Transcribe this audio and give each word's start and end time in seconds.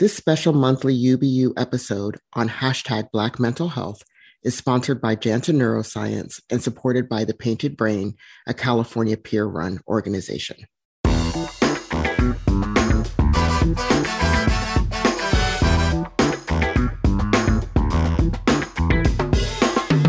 This 0.00 0.16
special 0.16 0.52
monthly 0.52 0.92
UBU 0.92 1.52
episode 1.56 2.18
on 2.32 2.48
hashtag 2.48 3.12
Black 3.12 3.38
Mental 3.38 3.68
Health 3.68 4.02
is 4.42 4.56
sponsored 4.56 5.00
by 5.00 5.14
Janssen 5.14 5.56
Neuroscience 5.56 6.40
and 6.50 6.60
supported 6.60 7.08
by 7.08 7.22
The 7.24 7.32
Painted 7.32 7.76
Brain, 7.76 8.14
a 8.44 8.54
California 8.54 9.16
peer 9.16 9.44
run 9.44 9.78
organization. 9.86 10.56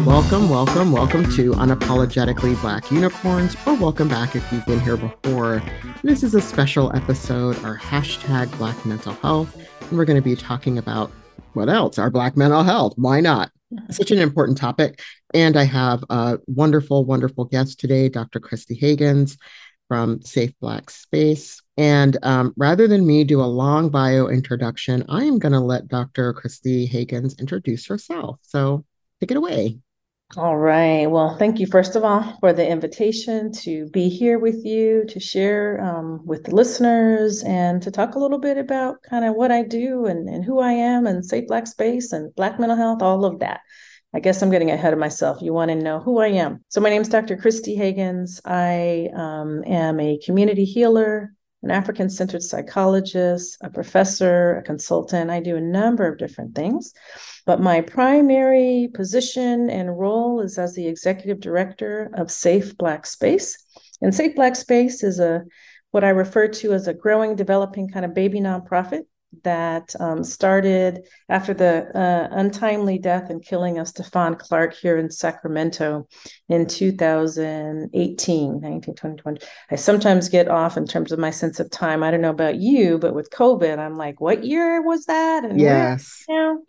Welcome, 0.04 0.50
welcome, 0.50 0.92
welcome 0.92 1.24
to 1.32 1.52
Unapologetically 1.52 2.60
Black 2.62 2.90
Unicorns, 2.90 3.56
or 3.68 3.76
welcome 3.76 4.08
back 4.08 4.36
if 4.36 4.52
you've 4.52 4.66
been 4.66 4.80
here 4.80 4.98
before. 4.98 5.62
This 6.04 6.24
is 6.24 6.34
a 6.34 6.42
special 6.42 6.96
episode, 6.96 7.64
our 7.64 7.78
hashtag 7.78 8.56
Black 8.58 8.84
Mental 8.86 9.14
Health, 9.14 9.56
we're 9.92 10.06
going 10.06 10.22
to 10.22 10.22
be 10.22 10.36
talking 10.36 10.78
about 10.78 11.12
what 11.54 11.70
else? 11.70 11.98
Our 11.98 12.10
Black 12.10 12.36
mental 12.36 12.64
health. 12.64 12.94
Why 12.98 13.22
not? 13.22 13.52
Such 13.90 14.12
an 14.12 14.20
important 14.20 14.58
topic. 14.58 15.02
And 15.34 15.58
I 15.58 15.64
have 15.64 16.04
a 16.10 16.40
wonderful, 16.48 17.06
wonderful 17.06 17.46
guest 17.46 17.80
today, 17.80 18.10
Dr. 18.10 18.40
Kristee 18.40 18.80
Haggins 18.80 19.38
from 19.88 20.22
Safe 20.22 20.54
Black 20.60 20.90
Space. 20.90 21.62
And 21.78 22.18
um, 22.24 22.54
rather 22.58 22.88
than 22.88 23.06
me 23.06 23.24
do 23.24 23.42
a 23.42 23.44
long 23.44 23.90
bio 23.90 24.28
introduction, 24.28 25.04
I 25.10 25.24
am 25.26 25.40
going 25.40 25.54
to 25.54 25.60
let 25.60 25.88
Dr. 25.88 26.34
Kristee 26.34 26.90
Haggins 26.90 27.40
introduce 27.40 27.88
herself. 27.88 28.40
So 28.42 28.86
take 29.20 29.32
it 29.32 29.38
away. 29.38 29.80
All 30.38 30.58
right. 30.58 31.06
Well, 31.06 31.38
thank 31.38 31.60
you, 31.60 31.68
first 31.68 31.96
of 31.96 32.04
all, 32.04 32.38
for 32.40 32.52
the 32.52 32.68
invitation 32.68 33.54
to 33.54 33.88
be 33.92 34.10
here 34.10 34.38
with 34.38 34.66
you, 34.66 35.06
to 35.08 35.20
share 35.20 35.80
um, 35.82 36.20
with 36.26 36.44
the 36.44 36.56
listeners, 36.56 37.42
and 37.44 37.82
to 37.84 37.92
talk 37.92 38.16
a 38.16 38.20
little 38.20 38.40
bit 38.40 38.58
about 38.58 39.02
kind 39.04 39.24
of 39.24 39.36
what 39.36 39.52
I 39.52 39.62
do 39.62 40.08
and, 40.08 40.28
and 40.28 40.44
who 40.44 40.60
I 40.60 40.72
am 40.72 41.06
and 41.06 41.24
Safe 41.24 41.48
Black 41.48 41.68
Space 41.68 42.12
and 42.12 42.34
Black 42.36 42.60
mental 42.60 42.76
health, 42.76 43.02
all 43.02 43.24
of 43.24 43.40
that. 43.40 43.62
I 44.14 44.20
guess 44.20 44.42
I'm 44.42 44.50
getting 44.50 44.72
ahead 44.72 44.94
of 44.94 45.00
myself. 45.00 45.42
You 45.42 45.54
want 45.54 45.70
to 45.70 45.76
know 45.76 46.00
who 46.00 46.20
I 46.20 46.28
am. 46.30 46.66
So, 46.70 46.82
my 46.82 46.90
name 46.90 47.04
is 47.04 47.10
Dr. 47.10 47.38
Kristee 47.38 47.78
Haggins. 47.78 48.42
I 48.46 49.10
um, 49.16 49.64
am 49.68 50.00
a 50.00 50.18
community 50.26 50.66
healer, 50.66 51.35
an 51.66 51.72
African 51.72 52.10
centered 52.10 52.44
psychologist, 52.44 53.58
a 53.62 53.72
professor, 53.72 54.58
a 54.58 54.62
consultant. 54.62 55.32
I 55.32 55.42
do 55.42 55.58
a 55.58 55.62
number 55.62 56.08
of 56.08 56.20
different 56.20 56.54
things. 56.54 56.94
But 57.48 57.60
my 57.60 57.82
primary 57.82 58.90
position 58.94 59.72
and 59.72 59.98
role 60.00 60.42
is 60.42 60.60
as 60.60 60.76
the 60.76 60.88
executive 60.88 61.40
director 61.40 62.12
of 62.14 62.32
Safe 62.32 62.78
Black 62.78 63.08
Space. 63.08 63.58
And 64.02 64.14
Safe 64.14 64.36
Black 64.36 64.56
Space 64.56 65.04
is 65.04 65.20
a 65.20 65.44
what 65.90 66.04
I 66.04 66.10
refer 66.10 66.48
to 66.50 66.74
as 66.74 66.88
a 66.88 66.94
growing, 66.94 67.36
developing 67.36 67.90
kind 67.90 68.06
of 68.06 68.14
baby 68.14 68.40
nonprofit 68.40 69.04
that 69.44 69.96
um, 70.00 70.24
started 70.24 71.08
after 71.30 71.54
the 71.54 71.88
uh, 71.98 72.28
untimely 72.32 72.98
death 72.98 73.30
and 73.30 73.44
killing 73.44 73.78
of 73.78 73.88
Stephon 73.88 74.38
Clark 74.38 74.74
here 74.74 74.98
in 74.98 75.10
Sacramento 75.10 76.08
in 76.50 76.66
2018, 76.68 78.60
19, 78.60 78.96
20, 78.96 79.16
20. 79.22 79.46
I 79.72 79.76
sometimes 79.76 80.30
get 80.30 80.48
off 80.48 80.78
in 80.78 80.86
terms 80.86 81.12
of 81.12 81.20
my 81.20 81.30
sense 81.30 81.60
of 81.60 81.70
time. 81.72 82.04
I 82.04 82.12
don't 82.12 82.22
know 82.22 82.30
about 82.30 82.56
you, 82.56 82.98
but 82.98 83.14
with 83.14 83.30
COVID, 83.30 83.78
I'm 83.78 83.98
like, 83.98 84.22
what 84.22 84.44
year 84.44 84.82
was 84.82 85.06
that? 85.06 85.46
And 85.46 85.60
yes. 85.60 86.24
Now? 86.30 86.60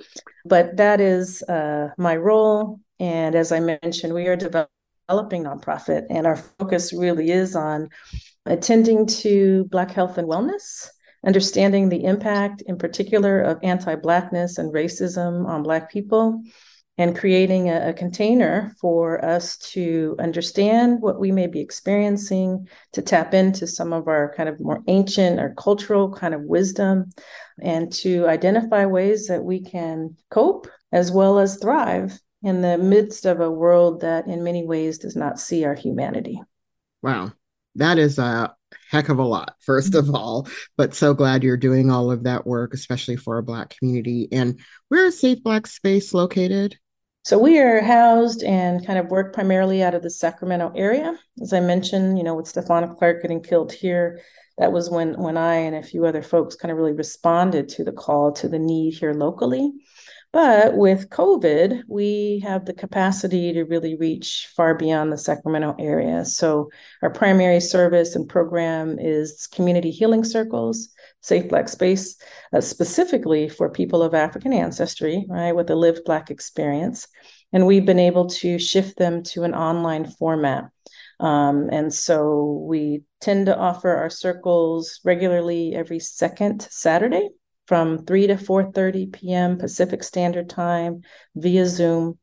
But 0.44 0.76
that 0.76 1.00
is 1.00 1.42
uh, 1.42 1.88
my 1.98 2.16
role. 2.16 2.80
And 2.98 3.34
as 3.34 3.52
I 3.52 3.60
mentioned, 3.60 4.14
we 4.14 4.26
are 4.26 4.36
developing 4.36 5.44
nonprofit, 5.44 6.06
and 6.10 6.26
our 6.26 6.36
focus 6.36 6.92
really 6.92 7.30
is 7.30 7.54
on 7.54 7.88
attending 8.46 9.06
to 9.06 9.64
Black 9.70 9.90
health 9.90 10.18
and 10.18 10.28
wellness 10.28 10.88
understanding 11.24 11.88
the 11.88 12.04
impact, 12.04 12.62
in 12.62 12.76
particular, 12.78 13.40
of 13.40 13.58
anti 13.62 13.94
Blackness 13.96 14.58
and 14.58 14.72
racism 14.72 15.46
on 15.46 15.62
Black 15.62 15.90
people, 15.90 16.42
and 16.98 17.16
creating 17.16 17.68
a, 17.68 17.90
a, 17.90 17.92
container 17.92 18.74
for 18.80 19.22
us 19.22 19.58
to 19.58 20.16
understand 20.18 21.02
what 21.02 21.20
we 21.20 21.30
may 21.30 21.46
be 21.46 21.60
experiencing, 21.60 22.66
to 22.92 23.02
tap 23.02 23.34
into 23.34 23.66
some 23.66 23.92
of 23.92 24.08
our 24.08 24.32
kind 24.34 24.48
of 24.48 24.58
more 24.60 24.82
ancient 24.86 25.38
or 25.38 25.54
cultural 25.58 26.10
kind 26.10 26.32
of 26.32 26.42
wisdom, 26.42 27.10
and 27.60 27.92
to 27.92 28.26
identify 28.26 28.86
ways 28.86 29.26
that 29.26 29.44
we 29.44 29.60
can 29.60 30.16
cope 30.30 30.68
as 30.90 31.12
well 31.12 31.38
as 31.38 31.58
thrive 31.58 32.18
in 32.42 32.62
the 32.62 32.78
midst 32.78 33.26
of 33.26 33.40
a 33.40 33.50
world 33.50 34.00
that, 34.00 34.26
in 34.26 34.42
many 34.42 34.64
ways, 34.64 34.98
does 34.98 35.16
not 35.16 35.38
see 35.38 35.64
our 35.64 35.74
humanity. 35.74 36.40
Wow. 37.02 37.32
That 37.74 37.98
is 37.98 38.18
a 38.18 38.55
heck 38.90 39.08
of 39.08 39.18
a 39.18 39.24
lot, 39.24 39.54
first 39.60 39.94
of 39.94 40.06
mm-hmm. 40.06 40.16
all. 40.16 40.48
But 40.76 40.94
so 40.94 41.14
glad 41.14 41.42
you're 41.42 41.56
doing 41.56 41.90
all 41.90 42.10
of 42.10 42.24
that 42.24 42.46
work, 42.46 42.74
especially 42.74 43.16
for 43.16 43.38
a 43.38 43.42
Black 43.42 43.76
community. 43.76 44.28
And 44.32 44.60
where 44.88 45.06
is 45.06 45.20
Safe 45.20 45.42
Black 45.42 45.66
Space 45.66 46.14
located? 46.14 46.78
So 47.24 47.38
we 47.38 47.58
are 47.58 47.80
housed 47.80 48.44
and 48.44 48.86
kind 48.86 49.00
of 49.00 49.08
work 49.08 49.34
primarily 49.34 49.82
out 49.82 49.94
of 49.94 50.02
the 50.02 50.10
Sacramento 50.10 50.72
area. 50.76 51.18
As 51.42 51.52
I 51.52 51.58
mentioned, 51.58 52.18
you 52.18 52.24
know, 52.24 52.36
with 52.36 52.46
Stephon 52.46 52.96
Clark 52.96 53.22
getting 53.22 53.42
killed 53.42 53.72
here, 53.72 54.20
that 54.58 54.72
was 54.72 54.90
when 54.90 55.20
when 55.20 55.36
I 55.36 55.56
and 55.56 55.76
a 55.76 55.82
few 55.82 56.06
other 56.06 56.22
folks 56.22 56.54
kind 56.54 56.70
of 56.70 56.78
really 56.78 56.92
responded 56.92 57.68
to 57.70 57.84
the 57.84 57.92
call 57.92 58.32
to 58.34 58.48
the 58.48 58.58
need 58.58 58.94
here 58.94 59.12
locally. 59.12 59.72
But 60.36 60.76
with 60.76 61.08
COVID, 61.08 61.84
we 61.88 62.40
have 62.44 62.66
the 62.66 62.74
capacity 62.74 63.54
to 63.54 63.64
really 63.64 63.96
reach 63.96 64.50
far 64.54 64.74
beyond 64.74 65.10
the 65.10 65.16
Sacramento 65.16 65.74
area. 65.78 66.26
So, 66.26 66.68
our 67.00 67.08
primary 67.08 67.58
service 67.58 68.14
and 68.14 68.28
program 68.28 68.98
is 68.98 69.46
community 69.46 69.90
healing 69.90 70.24
circles, 70.24 70.90
Safe 71.22 71.48
Black 71.48 71.70
Space, 71.70 72.18
uh, 72.52 72.60
specifically 72.60 73.48
for 73.48 73.70
people 73.70 74.02
of 74.02 74.12
African 74.12 74.52
ancestry, 74.52 75.24
right, 75.26 75.56
with 75.56 75.70
a 75.70 75.74
lived 75.74 76.04
Black 76.04 76.30
experience. 76.30 77.08
And 77.54 77.66
we've 77.66 77.86
been 77.86 77.98
able 77.98 78.26
to 78.26 78.58
shift 78.58 78.98
them 78.98 79.22
to 79.32 79.44
an 79.44 79.54
online 79.54 80.04
format. 80.04 80.66
Um, 81.18 81.70
and 81.72 81.94
so 81.94 82.62
we 82.68 83.04
tend 83.22 83.46
to 83.46 83.56
offer 83.56 83.88
our 83.88 84.10
circles 84.10 85.00
regularly 85.02 85.74
every 85.74 85.98
second 85.98 86.68
Saturday 86.70 87.30
from 87.66 88.04
3 88.04 88.28
to 88.28 88.34
4.30 88.36 89.12
p.m. 89.12 89.58
Pacific 89.58 90.02
Standard 90.02 90.48
Time 90.48 91.02
via 91.34 91.66
Zoom. 91.66 92.18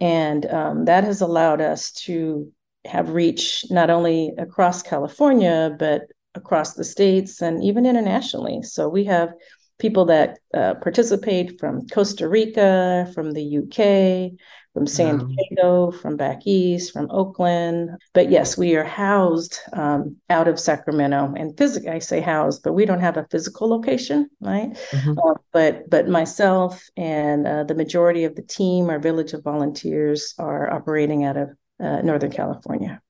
And 0.00 0.46
um, 0.46 0.84
that 0.86 1.04
has 1.04 1.20
allowed 1.20 1.60
us 1.60 1.92
to 1.92 2.52
have 2.84 3.10
reach 3.10 3.64
not 3.70 3.90
only 3.90 4.32
across 4.38 4.82
California, 4.82 5.74
but 5.78 6.02
across 6.34 6.74
the 6.74 6.84
states 6.84 7.42
and 7.42 7.62
even 7.62 7.86
internationally. 7.86 8.62
So 8.62 8.88
we 8.88 9.04
have 9.04 9.32
people 9.78 10.04
that 10.06 10.38
uh, 10.54 10.74
participate 10.74 11.58
from 11.58 11.86
Costa 11.88 12.28
Rica, 12.28 13.10
from 13.14 13.32
the 13.32 13.58
UK, 13.58 14.38
from 14.74 14.86
San 14.86 15.18
wow. 15.18 15.26
Diego, 15.26 15.90
from 15.90 16.16
back 16.16 16.46
east, 16.46 16.92
from 16.92 17.08
Oakland. 17.10 17.90
But 18.12 18.30
yes, 18.30 18.56
we 18.56 18.76
are 18.76 18.84
housed 18.84 19.58
um, 19.72 20.16
out 20.28 20.48
of 20.48 20.60
Sacramento, 20.60 21.34
and 21.36 21.56
physically, 21.56 21.90
I 21.90 21.98
say 21.98 22.20
housed, 22.20 22.62
but 22.62 22.72
we 22.72 22.86
don't 22.86 23.00
have 23.00 23.16
a 23.16 23.26
physical 23.30 23.68
location, 23.68 24.28
right? 24.40 24.70
Mm-hmm. 24.90 25.18
Uh, 25.18 25.34
but 25.52 25.90
but 25.90 26.08
myself 26.08 26.86
and 26.96 27.46
uh, 27.46 27.64
the 27.64 27.74
majority 27.74 28.24
of 28.24 28.36
the 28.36 28.42
team, 28.42 28.90
our 28.90 28.98
village 28.98 29.32
of 29.32 29.42
volunteers, 29.42 30.34
are 30.38 30.72
operating 30.72 31.24
out 31.24 31.36
of 31.36 31.50
uh, 31.80 32.02
Northern 32.02 32.30
California. 32.30 33.00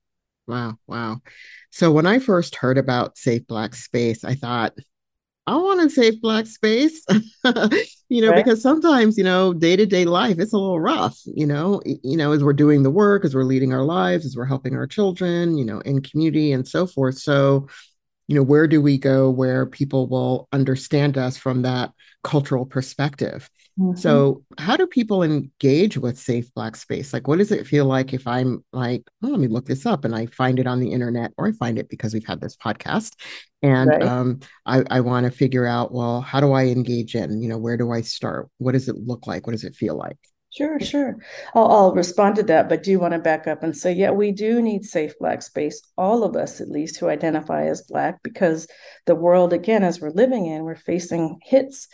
Wow, 0.47 0.79
wow. 0.87 1.21
So 1.71 1.93
when 1.93 2.07
I 2.07 2.19
first 2.19 2.57
heard 2.57 2.79
about 2.79 3.17
Safe 3.17 3.47
Black 3.47 3.75
Space, 3.75 4.25
I 4.25 4.35
thought, 4.35 4.75
I 5.47 5.57
want 5.57 5.81
to 5.81 5.91
save 5.91 6.21
black 6.21 6.47
space, 6.47 7.05
you 8.09 8.21
know, 8.21 8.29
right. 8.29 8.37
because 8.37 8.63
sometimes, 8.63 9.19
you 9.19 9.25
know, 9.25 9.53
day 9.53 9.75
to 9.75 9.87
day 9.87 10.05
life, 10.05 10.39
it's 10.39 10.53
a 10.53 10.59
little 10.59 10.81
rough, 10.81 11.19
you 11.25 11.47
know, 11.47 11.81
you 11.85 12.17
know, 12.17 12.33
as 12.33 12.45
we're 12.45 12.53
doing 12.53 12.83
the 12.83 12.91
work, 12.91 13.25
as 13.25 13.35
we're 13.35 13.45
leading 13.45 13.73
our 13.73 13.83
lives, 13.83 14.25
as 14.25 14.37
we're 14.37 14.45
helping 14.45 14.77
our 14.77 14.87
children, 14.87 15.57
you 15.57 15.65
know, 15.65 15.81
in 15.81 16.03
community 16.03 16.53
and 16.53 16.69
so 16.69 16.87
forth. 16.87 17.19
So, 17.19 17.69
you 18.29 18.37
know, 18.37 18.43
where 18.43 18.69
do 18.69 18.81
we 18.81 18.97
go 18.97 19.29
where 19.29 19.67
people 19.67 20.07
will 20.07 20.49
understand 20.53 21.19
us 21.19 21.37
from 21.37 21.63
that 21.63 21.91
cultural 22.23 22.65
perspective? 22.65 23.51
Mm-hmm. 23.79 23.97
So, 23.97 24.43
how 24.59 24.77
do 24.77 24.87
people 24.87 25.23
engage 25.23 25.97
with 25.97 26.19
Safe 26.19 26.53
Black 26.55 26.77
Space? 26.77 27.13
Like, 27.13 27.29
what 27.29 27.39
does 27.39 27.53
it 27.53 27.67
feel 27.67 27.87
like 27.87 28.13
if 28.13 28.27
I'm 28.27 28.65
like, 28.73 29.03
oh, 29.23 29.29
let 29.29 29.41
me 29.41 29.49
look 29.49 29.67
this 29.67 29.87
up 29.87 30.05
and 30.05 30.15
I 30.15 30.27
find 30.27 30.59
it 30.59 30.67
on 30.67 30.81
the 30.81 30.93
internet 30.93 31.33
or 31.39 31.47
I 31.47 31.53
find 31.53 31.79
it 31.79 31.89
because 31.89 32.13
we've 32.13 32.27
had 32.27 32.41
this 32.41 32.57
podcast 32.57 33.15
and 33.63 33.91
right. 33.91 34.03
um, 34.03 34.41
I, 34.67 34.85
I 34.91 35.01
want 35.01 35.25
to 35.25 35.31
figure 35.31 35.67
out, 35.67 35.93
well, 35.93 36.21
how 36.21 36.41
do 36.41 36.53
I 36.53 36.67
engage 36.67 37.15
in? 37.15 37.43
You 37.43 37.49
know, 37.49 37.59
where 37.59 37.77
do 37.77 37.91
I 37.93 38.01
start? 38.01 38.49
What 38.59 38.73
does 38.73 38.89
it 38.89 38.97
look 38.97 39.27
like? 39.27 39.47
What 39.47 39.53
does 39.53 39.65
it 39.65 39.77
feel 39.77 39.97
like? 39.97 40.17
Sure, 40.53 40.81
sure. 40.81 41.17
I'll, 41.55 41.71
I'll 41.71 41.95
respond 41.95 42.35
to 42.37 42.43
that, 42.45 42.69
but 42.69 42.83
do 42.83 42.91
you 42.91 42.99
want 42.99 43.15
to 43.15 43.21
back 43.21 43.47
up 43.47 43.63
and 43.63 43.77
say, 43.77 43.93
yeah, 43.93 44.11
we 44.11 44.33
do 44.33 44.61
need 44.61 44.85
safe 44.85 45.13
Black 45.21 45.43
space, 45.43 45.81
all 45.97 46.25
of 46.25 46.35
us 46.35 46.61
at 46.61 46.69
least 46.69 46.99
who 46.99 47.09
identify 47.09 47.67
as 47.67 47.83
Black, 47.83 48.21
because 48.25 48.67
the 49.07 49.15
world, 49.15 49.53
again, 49.53 49.85
as 49.85 50.01
we're 50.01 50.11
living 50.11 50.47
in, 50.47 50.65
we're 50.65 50.75
facing 50.75 51.39
hits 51.45 51.87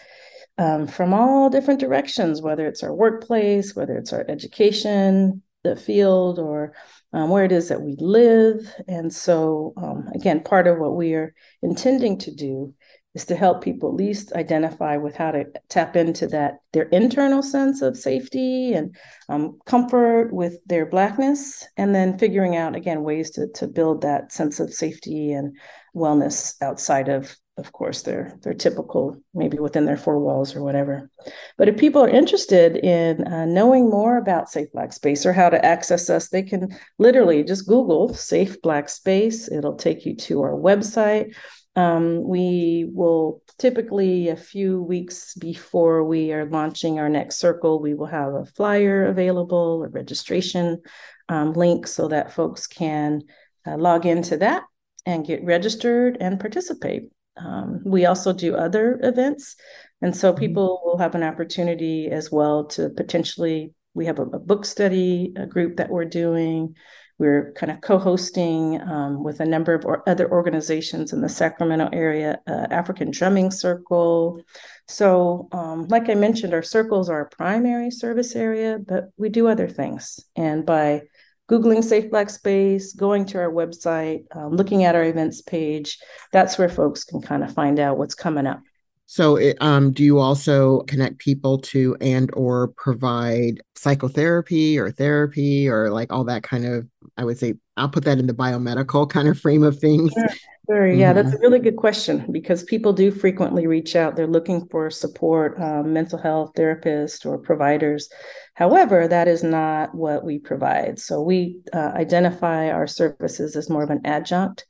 um, 0.58 0.86
from 0.86 1.12
all 1.12 1.50
different 1.50 1.80
directions, 1.80 2.40
whether 2.40 2.66
it's 2.66 2.82
our 2.82 2.94
workplace, 2.94 3.76
whether 3.76 3.96
it's 3.96 4.12
our 4.12 4.24
education, 4.28 5.42
the 5.64 5.76
field, 5.76 6.38
or 6.38 6.72
um, 7.12 7.30
where 7.30 7.44
it 7.44 7.52
is 7.52 7.68
that 7.68 7.82
we 7.82 7.96
live. 7.98 8.74
And 8.88 9.12
so, 9.12 9.74
um, 9.76 10.08
again, 10.14 10.42
part 10.42 10.66
of 10.66 10.78
what 10.78 10.96
we 10.96 11.14
are 11.14 11.34
intending 11.62 12.18
to 12.18 12.34
do 12.34 12.74
is 13.14 13.24
to 13.24 13.34
help 13.34 13.64
people 13.64 13.88
at 13.88 13.94
least 13.94 14.32
identify 14.34 14.98
with 14.98 15.16
how 15.16 15.30
to 15.30 15.46
tap 15.70 15.96
into 15.96 16.26
that 16.26 16.58
their 16.74 16.84
internal 16.84 17.42
sense 17.42 17.80
of 17.80 17.96
safety 17.96 18.74
and 18.74 18.94
um, 19.30 19.58
comfort 19.64 20.32
with 20.32 20.58
their 20.66 20.84
blackness 20.84 21.66
and 21.78 21.94
then 21.94 22.18
figuring 22.18 22.56
out 22.56 22.76
again 22.76 23.02
ways 23.02 23.30
to, 23.30 23.48
to 23.54 23.66
build 23.66 24.02
that 24.02 24.32
sense 24.32 24.60
of 24.60 24.72
safety 24.72 25.32
and 25.32 25.56
wellness 25.94 26.60
outside 26.60 27.08
of 27.08 27.34
of 27.58 27.72
course 27.72 28.02
they're 28.02 28.38
they're 28.42 28.54
typical 28.54 29.16
maybe 29.34 29.58
within 29.58 29.86
their 29.86 29.96
four 29.96 30.18
walls 30.18 30.54
or 30.54 30.62
whatever. 30.62 31.10
But 31.56 31.68
if 31.68 31.76
people 31.76 32.04
are 32.04 32.08
interested 32.08 32.76
in 32.76 33.26
uh, 33.26 33.46
knowing 33.46 33.88
more 33.88 34.18
about 34.18 34.50
safe 34.50 34.70
black 34.72 34.92
space 34.92 35.24
or 35.24 35.32
how 35.32 35.48
to 35.48 35.64
access 35.64 36.10
us 36.10 36.28
they 36.28 36.42
can 36.42 36.76
literally 36.98 37.42
just 37.42 37.66
google 37.66 38.12
safe 38.14 38.60
black 38.62 38.88
space. 38.88 39.50
It'll 39.50 39.76
take 39.76 40.04
you 40.04 40.16
to 40.16 40.42
our 40.42 40.52
website. 40.52 41.34
Um, 41.76 42.26
we 42.26 42.88
will 42.90 43.42
typically 43.58 44.28
a 44.28 44.36
few 44.36 44.82
weeks 44.82 45.34
before 45.34 46.04
we 46.04 46.32
are 46.32 46.46
launching 46.46 46.98
our 46.98 47.10
next 47.10 47.36
circle, 47.36 47.80
we 47.80 47.92
will 47.92 48.06
have 48.06 48.32
a 48.32 48.46
flyer 48.46 49.06
available, 49.06 49.84
a 49.84 49.88
registration 49.88 50.80
um, 51.28 51.52
link 51.52 51.86
so 51.86 52.08
that 52.08 52.32
folks 52.32 52.66
can 52.66 53.22
uh, 53.66 53.76
log 53.76 54.06
into 54.06 54.38
that 54.38 54.64
and 55.04 55.26
get 55.26 55.44
registered 55.44 56.16
and 56.18 56.40
participate. 56.40 57.10
Um, 57.36 57.82
we 57.84 58.06
also 58.06 58.32
do 58.32 58.54
other 58.54 58.98
events. 59.02 59.56
And 60.02 60.16
so 60.16 60.32
mm-hmm. 60.32 60.40
people 60.40 60.82
will 60.84 60.98
have 60.98 61.14
an 61.14 61.22
opportunity 61.22 62.08
as 62.10 62.30
well 62.30 62.64
to 62.66 62.90
potentially, 62.90 63.72
we 63.94 64.06
have 64.06 64.18
a, 64.18 64.22
a 64.22 64.38
book 64.38 64.64
study 64.64 65.32
a 65.36 65.46
group 65.46 65.76
that 65.76 65.90
we're 65.90 66.04
doing. 66.04 66.74
We're 67.18 67.52
kind 67.52 67.72
of 67.72 67.80
co-hosting 67.80 68.78
um, 68.82 69.24
with 69.24 69.40
a 69.40 69.46
number 69.46 69.72
of 69.72 69.86
or 69.86 70.06
other 70.06 70.30
organizations 70.30 71.14
in 71.14 71.22
the 71.22 71.30
Sacramento 71.30 71.88
area, 71.90 72.40
uh, 72.46 72.66
African 72.70 73.10
Drumming 73.10 73.50
Circle. 73.50 74.42
So, 74.86 75.48
um, 75.52 75.86
like 75.88 76.10
I 76.10 76.14
mentioned, 76.14 76.52
our 76.52 76.62
circles 76.62 77.08
are 77.08 77.22
a 77.22 77.28
primary 77.30 77.90
service 77.90 78.36
area, 78.36 78.78
but 78.86 79.04
we 79.16 79.30
do 79.30 79.48
other 79.48 79.66
things. 79.66 80.20
And 80.36 80.66
by 80.66 81.02
Googling 81.48 81.84
Safe 81.84 82.10
Black 82.10 82.28
Space, 82.28 82.92
going 82.92 83.24
to 83.26 83.38
our 83.38 83.52
website, 83.52 84.24
um, 84.34 84.56
looking 84.56 84.84
at 84.84 84.96
our 84.96 85.04
events 85.04 85.42
page, 85.42 85.98
that's 86.32 86.58
where 86.58 86.68
folks 86.68 87.04
can 87.04 87.22
kind 87.22 87.44
of 87.44 87.54
find 87.54 87.78
out 87.78 87.98
what's 87.98 88.14
coming 88.14 88.46
up. 88.46 88.60
So, 89.08 89.36
it, 89.36 89.56
um, 89.60 89.92
do 89.92 90.02
you 90.02 90.18
also 90.18 90.80
connect 90.82 91.18
people 91.18 91.58
to 91.58 91.96
and 92.00 92.28
or 92.34 92.68
provide 92.76 93.60
psychotherapy 93.76 94.76
or 94.76 94.90
therapy 94.90 95.68
or 95.68 95.90
like 95.90 96.12
all 96.12 96.24
that 96.24 96.42
kind 96.42 96.66
of? 96.66 96.88
I 97.16 97.24
would 97.24 97.38
say 97.38 97.54
I'll 97.76 97.88
put 97.88 98.04
that 98.04 98.18
in 98.18 98.26
the 98.26 98.34
biomedical 98.34 99.08
kind 99.08 99.28
of 99.28 99.38
frame 99.38 99.62
of 99.62 99.78
things. 99.78 100.12
Sure, 100.12 100.28
sure. 100.66 100.86
yeah, 100.86 101.12
mm-hmm. 101.12 101.22
that's 101.22 101.36
a 101.36 101.40
really 101.40 101.58
good 101.58 101.76
question 101.76 102.26
because 102.30 102.62
people 102.64 102.92
do 102.92 103.10
frequently 103.10 103.66
reach 103.66 103.96
out. 103.96 104.16
They're 104.16 104.26
looking 104.26 104.66
for 104.68 104.90
support, 104.90 105.60
um, 105.60 105.92
mental 105.92 106.18
health 106.18 106.52
therapists 106.56 107.24
or 107.24 107.38
providers. 107.38 108.08
However, 108.54 109.08
that 109.08 109.28
is 109.28 109.42
not 109.42 109.94
what 109.94 110.24
we 110.24 110.38
provide. 110.38 110.98
So 110.98 111.22
we 111.22 111.58
uh, 111.72 111.92
identify 111.94 112.70
our 112.70 112.86
services 112.86 113.56
as 113.56 113.70
more 113.70 113.82
of 113.82 113.90
an 113.90 114.02
adjunct 114.04 114.64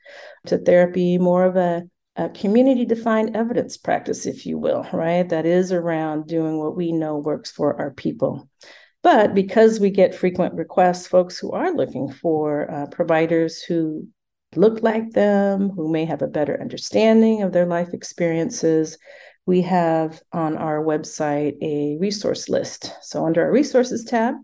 to 0.46 0.58
therapy, 0.58 1.19
more 1.19 1.44
of 1.44 1.56
a 1.56 1.82
a 2.16 2.31
community 2.31 2.87
defined 2.87 3.37
evidence 3.37 3.76
practice, 3.76 4.25
if 4.25 4.46
you 4.46 4.58
will, 4.58 4.87
right? 4.92 5.28
That 5.28 5.44
is 5.44 5.70
around 5.70 6.26
doing 6.26 6.58
what 6.58 6.75
we 6.75 6.90
know 6.90 7.19
works 7.19 7.50
for 7.50 7.78
our 7.78 7.90
people. 7.90 8.49
But 9.02 9.34
because 9.34 9.78
we 9.78 9.90
get 9.90 10.14
frequent 10.14 10.54
requests, 10.54 11.06
folks 11.06 11.38
who 11.38 11.52
are 11.52 11.72
looking 11.72 12.10
for 12.10 12.70
uh, 12.70 12.87
providers 12.87 13.62
who 13.62 14.08
look 14.56 14.82
like 14.82 15.12
them, 15.12 15.70
who 15.70 15.90
may 15.90 16.04
have 16.04 16.22
a 16.22 16.28
better 16.28 16.60
understanding 16.60 17.42
of 17.42 17.52
their 17.52 17.66
life 17.66 17.92
experiences, 17.92 18.98
we 19.46 19.62
have 19.62 20.20
on 20.32 20.56
our 20.56 20.82
website 20.82 21.56
a 21.62 21.96
resource 22.00 22.48
list. 22.48 22.92
So, 23.02 23.24
under 23.26 23.44
our 23.44 23.52
resources 23.52 24.04
tab, 24.04 24.34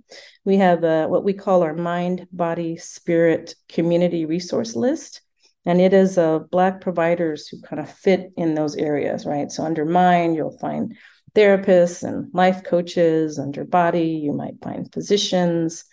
we 0.44 0.56
have 0.58 0.82
what 1.10 1.24
we 1.24 1.32
call 1.32 1.62
our 1.62 1.74
mind, 1.74 2.26
body, 2.32 2.76
spirit 2.76 3.54
community 3.68 4.26
resource 4.26 4.76
list. 4.76 5.22
And 5.64 5.80
it 5.80 5.92
is 5.92 6.18
uh, 6.18 6.40
black 6.50 6.80
providers 6.80 7.46
who 7.46 7.60
kind 7.60 7.80
of 7.80 7.88
fit 7.88 8.32
in 8.36 8.54
those 8.54 8.74
areas 8.76 9.24
right? 9.24 9.50
So 9.50 9.64
under 9.64 9.84
mind 9.84 10.34
you'll 10.34 10.58
find 10.58 10.96
therapists 11.34 12.02
and 12.02 12.28
life 12.34 12.64
coaches. 12.64 13.38
Under 13.38 13.64
body 13.64 14.08
you 14.08 14.32
might 14.32 14.60
find 14.62 14.92
physicians 14.92 15.84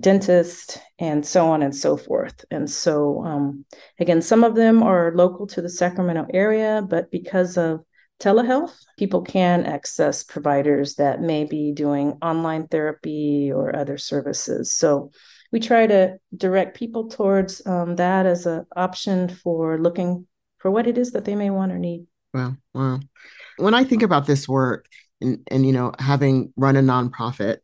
dentists 0.00 0.78
and 0.98 1.26
so 1.26 1.46
on 1.46 1.62
and 1.62 1.74
so 1.74 1.96
forth 1.96 2.44
and 2.50 2.70
so 2.70 3.22
um, 3.24 3.64
again 3.98 4.20
some 4.22 4.44
of 4.44 4.54
them 4.54 4.82
are 4.82 5.12
local 5.14 5.46
to 5.46 5.62
the 5.62 5.68
sacramento 5.68 6.26
area 6.32 6.82
but 6.88 7.10
because 7.10 7.56
of 7.56 7.80
telehealth 8.20 8.74
people 8.98 9.22
can 9.22 9.64
access 9.64 10.22
providers 10.22 10.96
that 10.96 11.20
may 11.20 11.44
be 11.44 11.72
doing 11.72 12.12
online 12.22 12.66
therapy 12.66 13.52
or 13.52 13.74
other 13.76 13.96
services 13.96 14.72
so 14.72 15.10
we 15.52 15.60
try 15.60 15.86
to 15.86 16.18
direct 16.36 16.76
people 16.76 17.08
towards 17.08 17.66
um, 17.66 17.96
that 17.96 18.26
as 18.26 18.46
an 18.46 18.66
option 18.76 19.28
for 19.28 19.78
looking 19.78 20.26
for 20.58 20.70
what 20.70 20.86
it 20.86 20.98
is 20.98 21.12
that 21.12 21.24
they 21.24 21.34
may 21.34 21.50
want 21.50 21.72
or 21.72 21.78
need. 21.78 22.06
Wow, 22.34 22.56
wow. 22.74 23.00
When 23.56 23.74
I 23.74 23.84
think 23.84 24.02
about 24.02 24.26
this 24.26 24.48
work, 24.48 24.86
and 25.20 25.40
and 25.50 25.66
you 25.66 25.72
know, 25.72 25.92
having 25.98 26.52
run 26.56 26.76
a 26.76 26.82
nonprofit 26.82 27.58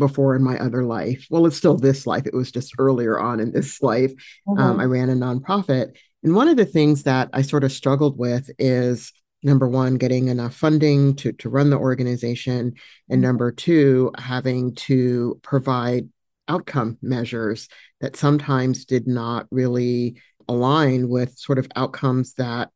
before 0.00 0.34
in 0.34 0.42
my 0.42 0.58
other 0.58 0.82
life, 0.82 1.26
well, 1.30 1.46
it's 1.46 1.56
still 1.56 1.76
this 1.76 2.06
life. 2.06 2.26
It 2.26 2.34
was 2.34 2.50
just 2.50 2.74
earlier 2.78 3.20
on 3.20 3.38
in 3.38 3.52
this 3.52 3.80
life. 3.80 4.12
Um, 4.48 4.56
mm-hmm. 4.56 4.62
Um, 4.62 4.80
I 4.80 4.84
ran 4.84 5.10
a 5.10 5.14
nonprofit, 5.14 5.96
and 6.24 6.34
one 6.34 6.48
of 6.48 6.56
the 6.56 6.64
things 6.64 7.04
that 7.04 7.30
I 7.32 7.42
sort 7.42 7.62
of 7.62 7.70
struggled 7.70 8.18
with 8.18 8.50
is 8.58 9.12
number 9.42 9.68
one 9.68 9.96
getting 9.96 10.28
enough 10.28 10.54
funding 10.54 11.14
to 11.16 11.32
to 11.32 11.48
run 11.48 11.70
the 11.70 11.78
organization 11.78 12.58
and 12.58 12.74
mm-hmm. 13.08 13.20
number 13.20 13.52
two 13.52 14.10
having 14.18 14.74
to 14.74 15.38
provide 15.42 16.08
outcome 16.48 16.98
measures 17.00 17.68
that 18.00 18.16
sometimes 18.16 18.84
did 18.84 19.06
not 19.06 19.46
really 19.50 20.20
align 20.48 21.08
with 21.08 21.38
sort 21.38 21.58
of 21.58 21.68
outcomes 21.76 22.34
that 22.34 22.70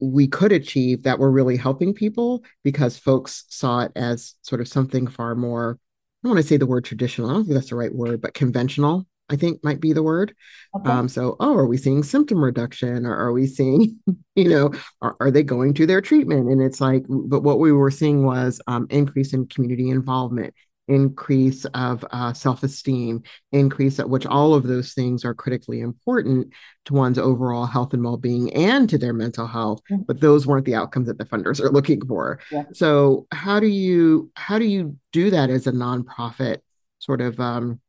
we 0.00 0.26
could 0.26 0.52
achieve 0.52 1.04
that 1.04 1.18
were 1.18 1.30
really 1.30 1.56
helping 1.56 1.94
people 1.94 2.44
because 2.64 2.98
folks 2.98 3.44
saw 3.48 3.80
it 3.80 3.92
as 3.94 4.34
sort 4.42 4.60
of 4.60 4.68
something 4.68 5.06
far 5.06 5.34
more 5.34 5.78
don't 6.24 6.36
want 6.36 6.42
to 6.42 6.48
say 6.48 6.56
the 6.56 6.66
word 6.66 6.84
traditional. 6.84 7.28
I 7.28 7.34
don't 7.34 7.44
think 7.44 7.54
that's 7.54 7.68
the 7.68 7.76
right 7.76 7.94
word, 7.94 8.22
but 8.22 8.32
conventional, 8.32 9.06
I 9.28 9.36
think 9.36 9.62
might 9.62 9.80
be 9.80 9.92
the 9.92 10.02
word. 10.02 10.34
Okay. 10.74 10.90
Um, 10.90 11.06
so, 11.08 11.36
oh, 11.38 11.54
are 11.54 11.66
we 11.66 11.76
seeing 11.76 12.02
symptom 12.02 12.42
reduction 12.42 13.04
or 13.04 13.14
are 13.14 13.32
we 13.32 13.46
seeing, 13.46 13.98
you 14.34 14.48
know, 14.48 14.72
are, 15.02 15.16
are 15.20 15.30
they 15.30 15.42
going 15.42 15.74
to 15.74 15.86
their 15.86 16.00
treatment? 16.00 16.48
And 16.48 16.62
it's 16.62 16.80
like, 16.80 17.04
but 17.08 17.42
what 17.42 17.58
we 17.58 17.72
were 17.72 17.90
seeing 17.90 18.24
was 18.24 18.60
um, 18.66 18.86
increase 18.88 19.34
in 19.34 19.46
community 19.46 19.90
involvement, 19.90 20.54
increase 20.88 21.64
of 21.66 22.04
uh, 22.10 22.32
self-esteem 22.32 23.22
increase 23.52 23.98
at 23.98 24.08
which 24.08 24.26
all 24.26 24.54
of 24.54 24.64
those 24.64 24.92
things 24.92 25.24
are 25.24 25.34
critically 25.34 25.80
important 25.80 26.52
to 26.84 26.92
one's 26.92 27.18
overall 27.18 27.64
health 27.64 27.94
and 27.94 28.04
well-being 28.04 28.52
and 28.54 28.88
to 28.90 28.98
their 28.98 29.14
mental 29.14 29.46
health 29.46 29.80
mm-hmm. 29.90 30.02
but 30.02 30.20
those 30.20 30.46
weren't 30.46 30.66
the 30.66 30.74
outcomes 30.74 31.06
that 31.06 31.16
the 31.18 31.24
funders 31.24 31.60
are 31.60 31.70
looking 31.70 32.04
for 32.06 32.38
yeah. 32.50 32.64
so 32.72 33.26
how 33.32 33.58
do 33.58 33.66
you 33.66 34.30
how 34.36 34.58
do 34.58 34.66
you 34.66 34.96
do 35.12 35.30
that 35.30 35.48
as 35.48 35.66
a 35.66 35.72
nonprofit 35.72 36.58
sort 36.98 37.20
of 37.20 37.38
um, 37.40 37.80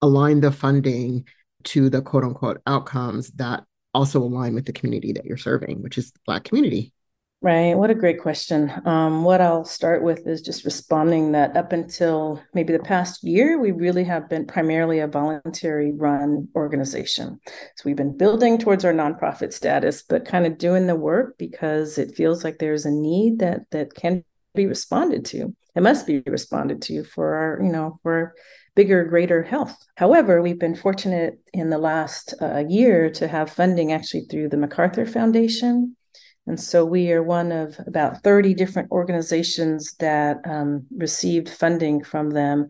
align 0.00 0.40
the 0.40 0.52
funding 0.52 1.24
to 1.64 1.88
the 1.88 2.02
quote 2.02 2.24
unquote 2.24 2.60
outcomes 2.66 3.30
that 3.32 3.62
also 3.94 4.20
align 4.20 4.54
with 4.54 4.66
the 4.66 4.72
community 4.72 5.12
that 5.12 5.24
you're 5.24 5.36
serving 5.36 5.80
which 5.82 5.96
is 5.96 6.10
the 6.10 6.20
black 6.26 6.42
community 6.42 6.92
Right. 7.42 7.76
What 7.76 7.90
a 7.90 7.96
great 7.96 8.20
question. 8.20 8.72
Um, 8.84 9.24
what 9.24 9.40
I'll 9.40 9.64
start 9.64 10.04
with 10.04 10.28
is 10.28 10.42
just 10.42 10.64
responding 10.64 11.32
that 11.32 11.56
up 11.56 11.72
until 11.72 12.40
maybe 12.54 12.72
the 12.72 12.78
past 12.78 13.24
year, 13.24 13.58
we 13.58 13.72
really 13.72 14.04
have 14.04 14.28
been 14.28 14.46
primarily 14.46 15.00
a 15.00 15.08
voluntary 15.08 15.90
run 15.90 16.46
organization. 16.54 17.40
So 17.74 17.82
we've 17.84 17.96
been 17.96 18.16
building 18.16 18.58
towards 18.58 18.84
our 18.84 18.92
nonprofit 18.92 19.52
status, 19.52 20.02
but 20.02 20.24
kind 20.24 20.46
of 20.46 20.56
doing 20.56 20.86
the 20.86 20.94
work 20.94 21.36
because 21.36 21.98
it 21.98 22.14
feels 22.14 22.44
like 22.44 22.58
there's 22.58 22.86
a 22.86 22.92
need 22.92 23.40
that 23.40 23.68
that 23.72 23.92
can 23.92 24.22
be 24.54 24.68
responded 24.68 25.24
to. 25.24 25.52
It 25.74 25.82
must 25.82 26.06
be 26.06 26.22
responded 26.24 26.80
to 26.82 27.02
for 27.02 27.34
our, 27.34 27.60
you 27.60 27.72
know, 27.72 27.98
for 28.04 28.36
bigger, 28.76 29.04
greater 29.04 29.42
health. 29.42 29.76
However, 29.96 30.40
we've 30.42 30.60
been 30.60 30.76
fortunate 30.76 31.40
in 31.52 31.70
the 31.70 31.78
last 31.78 32.34
uh, 32.40 32.62
year 32.68 33.10
to 33.10 33.26
have 33.26 33.50
funding 33.50 33.92
actually 33.92 34.26
through 34.30 34.50
the 34.50 34.56
MacArthur 34.56 35.06
Foundation 35.06 35.96
and 36.46 36.58
so 36.58 36.84
we 36.84 37.12
are 37.12 37.22
one 37.22 37.52
of 37.52 37.78
about 37.86 38.22
30 38.22 38.54
different 38.54 38.90
organizations 38.90 39.94
that 40.00 40.38
um, 40.44 40.86
received 40.90 41.48
funding 41.48 42.02
from 42.02 42.30
them 42.30 42.68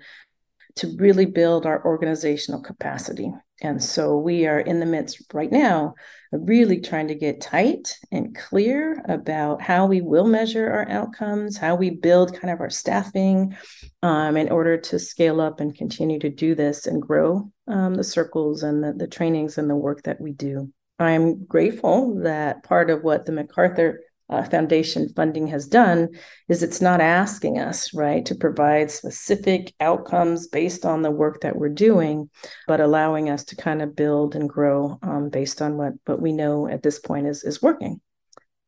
to 0.76 0.94
really 0.98 1.26
build 1.26 1.66
our 1.66 1.84
organizational 1.84 2.60
capacity. 2.60 3.32
And 3.62 3.82
so 3.82 4.16
we 4.18 4.46
are 4.46 4.60
in 4.60 4.80
the 4.80 4.86
midst 4.86 5.22
right 5.32 5.52
now 5.52 5.94
of 6.32 6.40
really 6.48 6.80
trying 6.80 7.08
to 7.08 7.14
get 7.14 7.40
tight 7.40 7.96
and 8.10 8.34
clear 8.34 9.02
about 9.08 9.62
how 9.62 9.86
we 9.86 10.00
will 10.00 10.26
measure 10.26 10.70
our 10.70 10.88
outcomes, 10.88 11.56
how 11.56 11.74
we 11.74 11.90
build 11.90 12.38
kind 12.38 12.52
of 12.52 12.60
our 12.60 12.70
staffing 12.70 13.56
um, 14.02 14.36
in 14.36 14.50
order 14.50 14.76
to 14.78 14.98
scale 14.98 15.40
up 15.40 15.60
and 15.60 15.76
continue 15.76 16.18
to 16.18 16.30
do 16.30 16.54
this 16.54 16.86
and 16.86 17.00
grow 17.00 17.50
um, 17.68 17.94
the 17.94 18.04
circles 18.04 18.62
and 18.62 18.82
the, 18.82 18.92
the 18.92 19.06
trainings 19.06 19.58
and 19.58 19.70
the 19.70 19.76
work 19.76 20.02
that 20.02 20.20
we 20.20 20.32
do. 20.32 20.72
I'm 21.02 21.44
grateful 21.44 22.20
that 22.22 22.62
part 22.62 22.90
of 22.90 23.02
what 23.02 23.26
the 23.26 23.32
MacArthur 23.32 24.00
uh, 24.32 24.42
foundation 24.44 25.08
funding 25.10 25.46
has 25.48 25.66
done 25.66 26.08
is 26.48 26.62
it's 26.62 26.80
not 26.80 27.00
asking 27.00 27.58
us 27.58 27.92
right 27.92 28.24
to 28.24 28.34
provide 28.34 28.90
specific 28.90 29.74
outcomes 29.78 30.46
based 30.48 30.86
on 30.86 31.02
the 31.02 31.10
work 31.10 31.42
that 31.42 31.56
we're 31.56 31.68
doing 31.68 32.30
but 32.66 32.80
allowing 32.80 33.28
us 33.28 33.44
to 33.44 33.56
kind 33.56 33.82
of 33.82 33.94
build 33.94 34.34
and 34.34 34.48
grow 34.48 34.98
um, 35.02 35.28
based 35.28 35.60
on 35.60 35.76
what 35.76 35.92
what 36.06 36.22
we 36.22 36.32
know 36.32 36.66
at 36.66 36.82
this 36.82 36.98
point 36.98 37.26
is 37.26 37.44
is 37.44 37.60
working. 37.60 38.00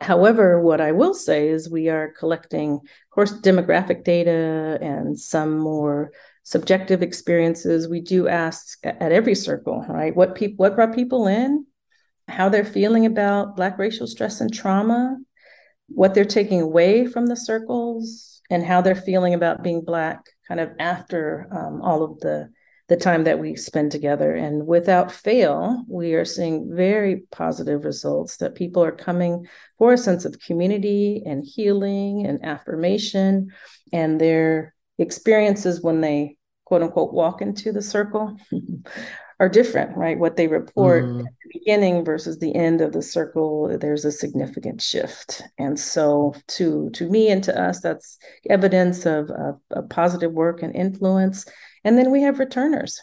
However 0.00 0.60
what 0.60 0.82
i 0.82 0.92
will 0.92 1.14
say 1.14 1.48
is 1.48 1.70
we 1.70 1.88
are 1.88 2.12
collecting 2.18 2.74
of 2.74 3.10
course 3.10 3.32
demographic 3.40 4.04
data 4.04 4.78
and 4.82 5.18
some 5.18 5.56
more 5.58 6.12
subjective 6.42 7.02
experiences. 7.02 7.88
We 7.88 8.02
do 8.02 8.28
ask 8.28 8.78
at 8.84 9.12
every 9.12 9.34
circle 9.34 9.82
right? 9.88 10.14
What 10.14 10.34
people 10.34 10.56
what 10.56 10.74
brought 10.74 10.94
people 10.94 11.26
in 11.26 11.64
how 12.28 12.48
they're 12.48 12.64
feeling 12.64 13.06
about 13.06 13.56
black 13.56 13.78
racial 13.78 14.06
stress 14.06 14.40
and 14.40 14.52
trauma 14.52 15.16
what 15.88 16.14
they're 16.14 16.24
taking 16.24 16.60
away 16.60 17.06
from 17.06 17.26
the 17.26 17.36
circles 17.36 18.40
and 18.50 18.64
how 18.64 18.80
they're 18.80 18.94
feeling 18.94 19.34
about 19.34 19.62
being 19.62 19.84
black 19.84 20.24
kind 20.46 20.60
of 20.60 20.70
after 20.78 21.48
um, 21.50 21.80
all 21.82 22.02
of 22.02 22.18
the 22.20 22.48
the 22.86 22.96
time 22.98 23.24
that 23.24 23.38
we 23.38 23.56
spend 23.56 23.90
together. 23.90 24.34
And 24.34 24.66
without 24.66 25.10
fail 25.10 25.84
we 25.88 26.14
are 26.14 26.24
seeing 26.24 26.74
very 26.74 27.22
positive 27.30 27.84
results 27.84 28.36
that 28.38 28.54
people 28.54 28.84
are 28.84 28.92
coming 28.92 29.46
for 29.78 29.94
a 29.94 29.98
sense 29.98 30.26
of 30.26 30.38
community 30.38 31.22
and 31.24 31.44
healing 31.44 32.26
and 32.26 32.44
affirmation 32.44 33.48
and 33.92 34.20
their 34.20 34.74
experiences 34.98 35.80
when 35.80 36.02
they 36.02 36.36
quote 36.66 36.82
unquote 36.82 37.14
walk 37.14 37.40
into 37.40 37.72
the 37.72 37.82
circle 37.82 38.36
are 39.40 39.48
different, 39.48 39.96
right? 39.96 40.18
What 40.18 40.36
they 40.36 40.46
report 40.46 41.04
mm. 41.04 41.20
at 41.20 41.32
the 41.42 41.58
beginning 41.58 42.04
versus 42.04 42.38
the 42.38 42.54
end 42.54 42.80
of 42.80 42.92
the 42.92 43.02
circle, 43.02 43.76
there's 43.78 44.04
a 44.04 44.12
significant 44.12 44.80
shift. 44.80 45.42
And 45.58 45.78
so 45.78 46.34
to 46.48 46.90
to 46.90 47.08
me 47.08 47.28
and 47.30 47.42
to 47.44 47.60
us, 47.60 47.80
that's 47.80 48.18
evidence 48.48 49.06
of, 49.06 49.30
of, 49.30 49.60
of 49.70 49.88
positive 49.88 50.32
work 50.32 50.62
and 50.62 50.74
influence. 50.74 51.46
And 51.84 51.98
then 51.98 52.10
we 52.10 52.22
have 52.22 52.38
returners, 52.38 53.00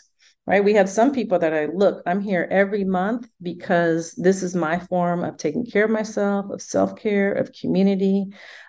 right? 0.51 0.65
We 0.65 0.73
have 0.73 0.89
some 0.89 1.13
people 1.13 1.39
that 1.39 1.53
I 1.53 1.67
look, 1.67 2.03
I'm 2.05 2.19
here 2.19 2.45
every 2.51 2.83
month 2.83 3.25
because 3.41 4.13
this 4.15 4.43
is 4.43 4.53
my 4.53 4.79
form 4.79 5.23
of 5.23 5.37
taking 5.37 5.65
care 5.65 5.85
of 5.85 5.91
myself, 5.91 6.51
of 6.51 6.61
self 6.61 6.97
care, 6.97 7.31
of 7.31 7.53
community. 7.53 8.25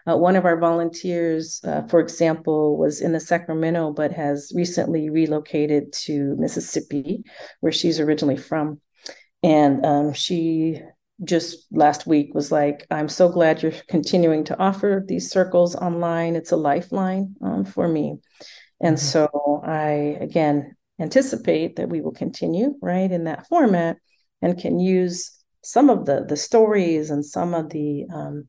Uh, 0.06 0.16
one 0.16 0.36
of 0.36 0.44
our 0.44 0.60
volunteers, 0.60 1.60
uh, 1.64 1.82
for 1.88 1.98
example, 1.98 2.78
was 2.78 3.00
in 3.00 3.10
the 3.10 3.18
Sacramento, 3.18 3.92
but 3.92 4.12
has 4.12 4.52
recently 4.54 5.10
relocated 5.10 5.92
to 5.92 6.36
Mississippi, 6.38 7.24
where 7.58 7.72
she's 7.72 7.98
originally 7.98 8.36
from. 8.36 8.80
And 9.42 9.84
um, 9.84 10.12
she 10.12 10.80
just 11.24 11.66
last 11.72 12.06
week 12.06 12.32
was 12.32 12.52
like, 12.52 12.86
I'm 12.92 13.08
so 13.08 13.28
glad 13.28 13.60
you're 13.60 13.72
continuing 13.88 14.44
to 14.44 14.58
offer 14.60 15.04
these 15.04 15.32
circles 15.32 15.74
online. 15.74 16.36
It's 16.36 16.52
a 16.52 16.56
lifeline 16.56 17.34
um, 17.42 17.64
for 17.64 17.88
me. 17.88 18.18
And 18.80 18.96
mm-hmm. 18.96 19.04
so 19.04 19.62
I, 19.64 20.16
again, 20.20 20.76
anticipate 21.00 21.76
that 21.76 21.88
we 21.88 22.00
will 22.00 22.12
continue 22.12 22.74
right 22.80 23.10
in 23.10 23.24
that 23.24 23.46
format 23.48 23.96
and 24.40 24.58
can 24.58 24.78
use 24.78 25.42
some 25.62 25.90
of 25.90 26.06
the 26.06 26.24
the 26.28 26.36
stories 26.36 27.10
and 27.10 27.24
some 27.24 27.54
of 27.54 27.70
the 27.70 28.04
um, 28.12 28.48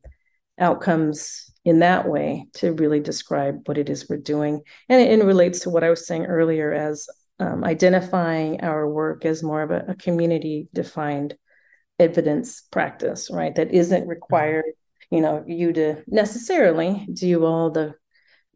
outcomes 0.58 1.50
in 1.64 1.80
that 1.80 2.08
way 2.08 2.46
to 2.54 2.72
really 2.72 3.00
describe 3.00 3.66
what 3.66 3.78
it 3.78 3.88
is 3.88 4.08
we're 4.08 4.16
doing 4.16 4.60
and 4.88 5.00
it, 5.00 5.18
it 5.18 5.24
relates 5.24 5.60
to 5.60 5.70
what 5.70 5.84
i 5.84 5.90
was 5.90 6.06
saying 6.06 6.26
earlier 6.26 6.72
as 6.72 7.08
um, 7.40 7.64
identifying 7.64 8.60
our 8.60 8.88
work 8.88 9.24
as 9.24 9.42
more 9.42 9.62
of 9.62 9.70
a, 9.70 9.84
a 9.88 9.94
community 9.96 10.68
defined 10.72 11.34
evidence 11.98 12.62
practice 12.70 13.30
right 13.32 13.54
that 13.54 13.72
isn't 13.72 14.02
mm-hmm. 14.02 14.10
required 14.10 14.64
you 15.10 15.20
know 15.20 15.44
you 15.46 15.72
to 15.72 16.02
necessarily 16.06 17.06
do 17.12 17.44
all 17.44 17.70
the 17.70 17.94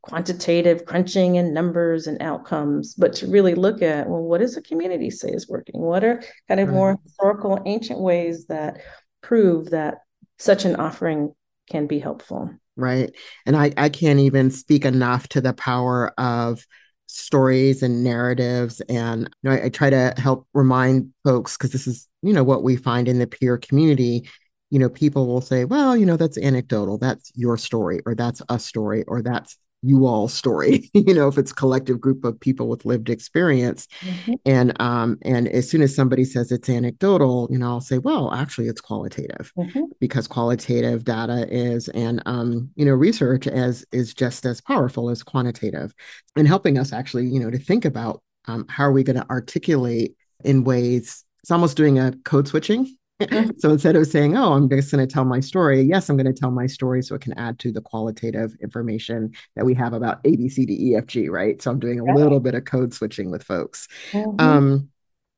quantitative 0.08 0.86
crunching 0.86 1.36
and 1.36 1.52
numbers 1.52 2.06
and 2.06 2.20
outcomes, 2.22 2.94
but 2.94 3.12
to 3.12 3.26
really 3.26 3.54
look 3.54 3.82
at, 3.82 4.08
well, 4.08 4.22
what 4.22 4.40
does 4.40 4.54
the 4.54 4.62
community 4.62 5.10
say 5.10 5.28
is 5.28 5.48
working? 5.48 5.80
What 5.80 6.02
are 6.02 6.22
kind 6.48 6.60
of 6.60 6.68
right. 6.68 6.74
more 6.74 6.94
mm-hmm. 6.94 7.02
historical, 7.04 7.62
ancient 7.66 8.00
ways 8.00 8.46
that 8.46 8.80
prove 9.22 9.70
that 9.70 9.98
such 10.38 10.64
an 10.64 10.76
offering 10.76 11.34
can 11.70 11.86
be 11.86 11.98
helpful? 11.98 12.50
Right. 12.76 13.14
And 13.44 13.56
I, 13.56 13.72
I 13.76 13.90
can't 13.90 14.20
even 14.20 14.50
speak 14.50 14.84
enough 14.84 15.28
to 15.28 15.40
the 15.40 15.52
power 15.52 16.12
of 16.18 16.64
stories 17.06 17.82
and 17.82 18.02
narratives. 18.02 18.80
And 18.88 19.28
you 19.42 19.50
know, 19.50 19.56
I, 19.56 19.64
I 19.64 19.68
try 19.68 19.90
to 19.90 20.14
help 20.16 20.46
remind 20.54 21.12
folks 21.24 21.56
because 21.56 21.72
this 21.72 21.86
is, 21.86 22.08
you 22.22 22.32
know, 22.32 22.44
what 22.44 22.62
we 22.62 22.76
find 22.76 23.08
in 23.08 23.18
the 23.18 23.26
peer 23.26 23.58
community 23.58 24.28
you 24.70 24.78
know, 24.78 24.90
people 24.90 25.26
will 25.26 25.40
say, 25.40 25.64
well, 25.64 25.96
you 25.96 26.04
know, 26.04 26.18
that's 26.18 26.36
anecdotal. 26.36 26.98
That's 26.98 27.32
your 27.34 27.56
story, 27.56 28.00
or 28.04 28.14
that's 28.14 28.42
a 28.50 28.58
story, 28.58 29.02
or 29.04 29.22
that's 29.22 29.56
you 29.82 30.06
all 30.06 30.28
story 30.28 30.90
you 30.94 31.14
know 31.14 31.28
if 31.28 31.38
it's 31.38 31.52
collective 31.52 32.00
group 32.00 32.24
of 32.24 32.38
people 32.40 32.68
with 32.68 32.84
lived 32.84 33.08
experience 33.08 33.86
mm-hmm. 34.00 34.34
and 34.44 34.80
um 34.80 35.16
and 35.22 35.48
as 35.48 35.68
soon 35.68 35.82
as 35.82 35.94
somebody 35.94 36.24
says 36.24 36.50
it's 36.50 36.68
anecdotal 36.68 37.48
you 37.50 37.58
know 37.58 37.68
i'll 37.68 37.80
say 37.80 37.98
well 37.98 38.32
actually 38.32 38.66
it's 38.66 38.80
qualitative 38.80 39.52
mm-hmm. 39.56 39.84
because 40.00 40.26
qualitative 40.26 41.04
data 41.04 41.46
is 41.50 41.88
and 41.90 42.22
um 42.26 42.70
you 42.74 42.84
know 42.84 42.92
research 42.92 43.46
as 43.46 43.84
is 43.92 44.12
just 44.12 44.44
as 44.44 44.60
powerful 44.60 45.10
as 45.10 45.22
quantitative 45.22 45.94
and 46.36 46.48
helping 46.48 46.78
us 46.78 46.92
actually 46.92 47.26
you 47.26 47.38
know 47.38 47.50
to 47.50 47.58
think 47.58 47.84
about 47.84 48.22
um, 48.46 48.64
how 48.68 48.84
are 48.84 48.92
we 48.92 49.02
going 49.02 49.16
to 49.16 49.28
articulate 49.28 50.14
in 50.42 50.64
ways 50.64 51.24
it's 51.48 51.50
almost 51.50 51.78
doing 51.78 51.98
a 51.98 52.12
code 52.24 52.46
switching. 52.46 52.97
so 53.58 53.70
instead 53.70 53.96
of 53.96 54.06
saying, 54.06 54.36
oh, 54.36 54.52
I'm 54.52 54.68
just 54.68 54.92
going 54.92 55.06
to 55.06 55.12
tell 55.12 55.24
my 55.24 55.40
story, 55.40 55.82
yes, 55.82 56.08
I'm 56.08 56.16
going 56.16 56.32
to 56.32 56.38
tell 56.38 56.50
my 56.50 56.66
story 56.66 57.02
so 57.02 57.14
it 57.14 57.20
can 57.20 57.32
add 57.34 57.58
to 57.60 57.72
the 57.72 57.80
qualitative 57.80 58.54
information 58.62 59.32
that 59.56 59.64
we 59.64 59.74
have 59.74 59.92
about 59.92 60.20
A, 60.24 60.36
B, 60.36 60.48
C, 60.48 60.64
D, 60.64 60.90
E, 60.90 60.96
F, 60.96 61.06
G, 61.06 61.28
right? 61.28 61.60
So 61.60 61.70
I'm 61.70 61.80
doing 61.80 62.00
a 62.00 62.04
yeah. 62.04 62.14
little 62.14 62.38
bit 62.38 62.54
of 62.54 62.64
code 62.64 62.94
switching 62.94 63.30
with 63.30 63.42
folks. 63.42 63.88
Mm-hmm. 64.12 64.40
Um, 64.40 64.88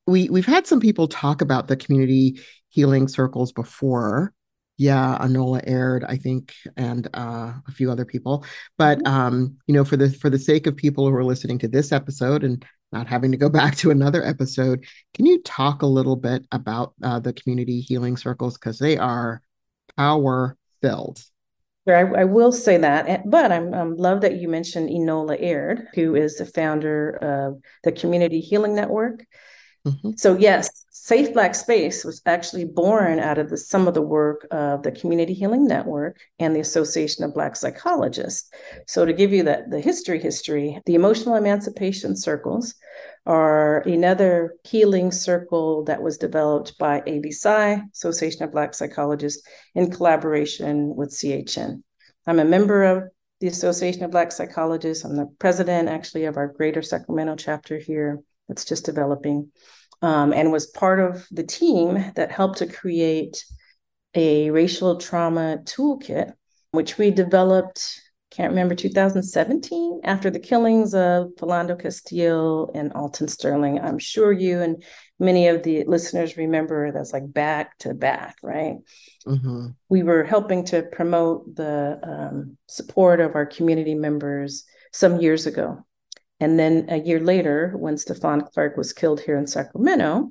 we, 0.07 0.29
we've 0.29 0.47
had 0.47 0.67
some 0.67 0.81
people 0.81 1.09
talk 1.09 1.41
about 1.41 1.69
the 1.69 1.77
community 1.77 2.41
healing 2.69 3.09
circles 3.09 3.53
before. 3.53 4.35
Yeah, 4.77 5.19
Enola 5.21 5.63
Aird, 5.67 6.05
I 6.05 6.17
think, 6.17 6.55
and 6.77 7.07
uh, 7.13 7.53
a 7.69 7.73
few 7.73 7.91
other 7.91 8.07
people. 8.07 8.47
But 8.79 8.99
mm-hmm. 8.99 9.15
um, 9.15 9.57
you 9.67 9.75
know, 9.75 9.85
for 9.85 9.99
the 9.99 10.11
for 10.11 10.31
the 10.31 10.39
sake 10.39 10.67
of 10.67 10.75
people 10.75 11.07
who 11.07 11.15
are 11.15 11.25
listening 11.25 11.59
to 11.59 11.69
this 11.69 11.93
episode 11.93 12.45
and 12.45 12.65
not 12.93 13.07
having 13.07 13.31
to 13.33 13.37
go 13.37 13.49
back 13.61 13.77
to 13.77 13.91
another 13.91 14.25
episode. 14.25 14.85
Can 15.15 15.27
you 15.27 15.43
talk 15.43 15.83
a 15.83 15.87
little 15.87 16.17
bit 16.17 16.47
about 16.53 16.95
uh, 17.03 17.21
the 17.21 17.33
community 17.33 17.81
healing 17.81 18.17
circles 18.17 18.55
because 18.59 18.79
they 18.79 18.97
are 18.97 19.43
power 19.97 20.57
filled? 20.81 21.23
I, 21.89 22.03
I, 22.03 22.25
will 22.25 22.53
say 22.53 22.77
that, 22.77 23.29
but 23.29 23.51
I'm, 23.51 23.75
I'm 23.75 23.97
love 23.97 24.21
that 24.21 24.37
you 24.37 24.49
mentioned 24.49 24.91
Enola 24.91 25.37
Aird, 25.41 25.89
who 25.95 26.15
is 26.15 26.37
the 26.37 26.47
founder 26.47 27.17
of 27.17 27.61
the 27.83 27.91
Community 27.91 28.41
Healing 28.41 28.75
Network. 28.75 29.25
Mm-hmm. 29.87 30.11
So 30.17 30.37
yes, 30.37 30.85
Safe 30.91 31.33
Black 31.33 31.55
Space 31.55 32.05
was 32.05 32.21
actually 32.27 32.67
born 32.67 33.19
out 33.19 33.39
of 33.39 33.49
the, 33.49 33.57
some 33.57 33.89
of 33.89 33.95
the 33.95 34.03
work 34.03 34.47
of 34.51 34.83
the 34.83 34.93
Community 34.93 35.33
Healing 35.33 35.67
Network 35.67 36.19
and 36.39 36.55
the 36.55 36.61
Association 36.61 37.25
of 37.25 37.33
Black 37.33 37.57
Psychologists. 37.57 38.51
So 38.87 39.07
to 39.07 39.13
give 39.13 39.33
you 39.33 39.43
that 39.45 39.71
the 39.71 39.81
history, 39.81 40.21
history, 40.21 40.79
the 40.85 40.95
emotional 40.95 41.37
emancipation 41.37 42.15
circles 42.15 42.75
are 43.25 43.81
another 43.81 44.57
healing 44.65 45.11
circle 45.11 45.85
that 45.85 46.03
was 46.03 46.19
developed 46.19 46.77
by 46.79 47.01
ABPSI, 47.01 47.91
Association 47.93 48.43
of 48.43 48.53
Black 48.53 48.75
Psychologists, 48.75 49.43
in 49.75 49.91
collaboration 49.91 50.95
with 50.95 51.11
CHN. 51.11 51.83
I'm 52.27 52.39
a 52.39 52.45
member 52.45 52.85
of 52.85 53.05
the 53.41 53.47
Association 53.47 54.05
of 54.05 54.11
Black 54.11 54.33
Psychologists. 54.33 55.05
I'm 55.05 55.17
the 55.17 55.33
president 55.39 55.89
actually 55.89 56.27
of 56.27 56.37
our 56.37 56.49
Greater 56.49 56.83
Sacramento 56.83 57.37
chapter 57.37 57.79
here 57.79 58.21
that's 58.51 58.65
just 58.65 58.85
developing, 58.85 59.51
um, 60.03 60.33
and 60.33 60.53
was 60.53 60.67
part 60.67 61.01
of 61.01 61.27
the 61.31 61.45
team 61.45 62.13
that 62.17 62.33
helped 62.33 62.59
to 62.59 62.67
create 62.67 63.45
a 64.15 64.51
racial 64.51 64.97
trauma 64.97 65.59
toolkit, 65.65 66.33
which 66.73 66.99
we 66.99 67.11
developed, 67.11 68.01
can't 68.31 68.51
remember, 68.51 68.75
2017, 68.75 70.01
after 70.05 70.31
the 70.31 70.39
killings 70.39 70.95
of 70.95 71.29
Philando 71.39 71.81
Castile 71.81 72.71
and 72.75 72.93
Alton 72.93 73.29
Sterling. 73.29 73.81
I'm 73.81 73.99
sure 73.99 74.33
you 74.33 74.61
and 74.61 74.83
many 75.19 75.49
of 75.49 75.63
the 75.63 75.85
listeners 75.85 76.37
remember 76.37 76.91
that's 76.91 77.13
like 77.13 77.33
back 77.33 77.77
to 77.79 77.95
back, 77.95 78.37
right? 78.43 78.79
Mm-hmm. 79.27 79.69
We 79.89 80.03
were 80.03 80.25
helping 80.25 80.65
to 80.67 80.83
promote 80.83 81.55
the 81.55 82.01
um, 82.03 82.57
support 82.67 83.21
of 83.21 83.35
our 83.35 83.47
community 83.47 83.95
members 83.95 84.65
some 84.93 85.21
years 85.21 85.47
ago. 85.47 85.85
And 86.41 86.59
then 86.59 86.87
a 86.89 86.99
year 86.99 87.21
later, 87.21 87.75
when 87.77 87.97
Stephon 87.97 88.51
Clark 88.53 88.77
was 88.77 88.93
killed 88.93 89.21
here 89.21 89.37
in 89.37 89.47
Sacramento, 89.47 90.31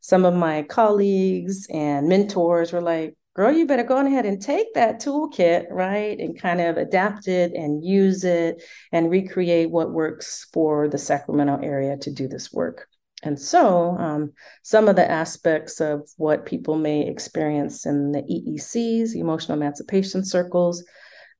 some 0.00 0.24
of 0.24 0.34
my 0.34 0.62
colleagues 0.62 1.66
and 1.68 2.08
mentors 2.08 2.72
were 2.72 2.80
like, 2.80 3.16
girl, 3.34 3.52
you 3.52 3.66
better 3.66 3.84
go 3.84 4.04
ahead 4.04 4.26
and 4.26 4.40
take 4.40 4.72
that 4.74 5.00
toolkit, 5.00 5.66
right? 5.70 6.18
And 6.18 6.40
kind 6.40 6.60
of 6.60 6.76
adapt 6.76 7.28
it 7.28 7.52
and 7.54 7.84
use 7.84 8.24
it 8.24 8.62
and 8.92 9.10
recreate 9.10 9.70
what 9.70 9.92
works 9.92 10.46
for 10.52 10.88
the 10.88 10.98
Sacramento 10.98 11.60
area 11.62 11.96
to 11.98 12.10
do 12.10 12.28
this 12.28 12.52
work. 12.52 12.88
And 13.22 13.38
so, 13.38 13.96
um, 13.98 14.32
some 14.62 14.88
of 14.88 14.96
the 14.96 15.08
aspects 15.08 15.80
of 15.80 16.08
what 16.16 16.46
people 16.46 16.76
may 16.76 17.06
experience 17.06 17.84
in 17.84 18.12
the 18.12 18.22
EECs, 18.22 19.16
emotional 19.16 19.58
emancipation 19.58 20.24
circles, 20.24 20.84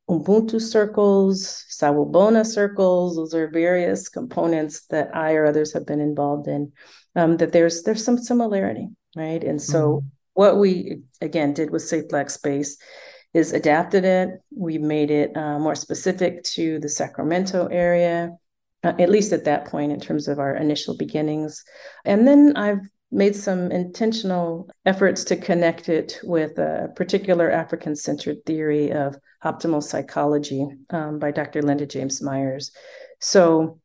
Ubuntu 0.09 0.61
circles, 0.61 1.65
Sawubona 1.71 2.45
circles, 2.45 3.17
those 3.17 3.35
are 3.35 3.49
various 3.49 4.09
components 4.09 4.87
that 4.87 5.15
I 5.15 5.35
or 5.35 5.47
others 5.47 5.73
have 5.73 5.87
been 5.87 6.01
involved 6.01 6.49
in. 6.49 6.73
Um, 7.15 7.37
that 7.39 7.53
there's 7.53 7.83
there's 7.83 8.05
some 8.05 8.19
similarity, 8.19 8.89
right? 9.17 9.43
And 9.43 9.61
so, 9.61 9.89
mm-hmm. 9.89 10.07
what 10.35 10.59
we 10.59 11.03
again 11.21 11.53
did 11.53 11.71
with 11.71 11.83
Safe 11.83 12.09
Black 12.09 12.31
Space 12.31 12.79
is 13.35 13.53
adapted 13.53 14.05
it. 14.05 14.31
We 14.55 14.79
made 14.79 15.11
it 15.11 15.37
uh, 15.37 15.59
more 15.59 15.75
specific 15.75 16.43
to 16.55 16.79
the 16.79 16.89
Sacramento 16.89 17.67
area 17.67 18.31
uh, 18.85 18.93
at 18.99 19.11
least 19.11 19.33
at 19.33 19.45
that 19.45 19.67
point 19.67 19.93
in 19.93 20.01
terms 20.01 20.29
of 20.29 20.39
our 20.39 20.55
initial 20.55 20.97
beginnings. 20.97 21.65
And 22.05 22.27
then 22.27 22.57
I've 22.57 22.89
made 23.11 23.35
some 23.35 23.71
intentional 23.71 24.69
efforts 24.85 25.25
to 25.25 25.37
connect 25.37 25.89
it 25.89 26.21
with 26.23 26.59
a 26.59 26.93
particular 26.95 27.51
African 27.51 27.97
centered 27.97 28.45
theory 28.45 28.93
of 28.93 29.17
optimal 29.45 29.83
psychology 29.83 30.67
um, 30.91 31.19
by 31.19 31.31
Dr. 31.31 31.63
Linda 31.63 31.87
James 31.87 32.21
Myers. 32.21 32.71
So 33.21 33.81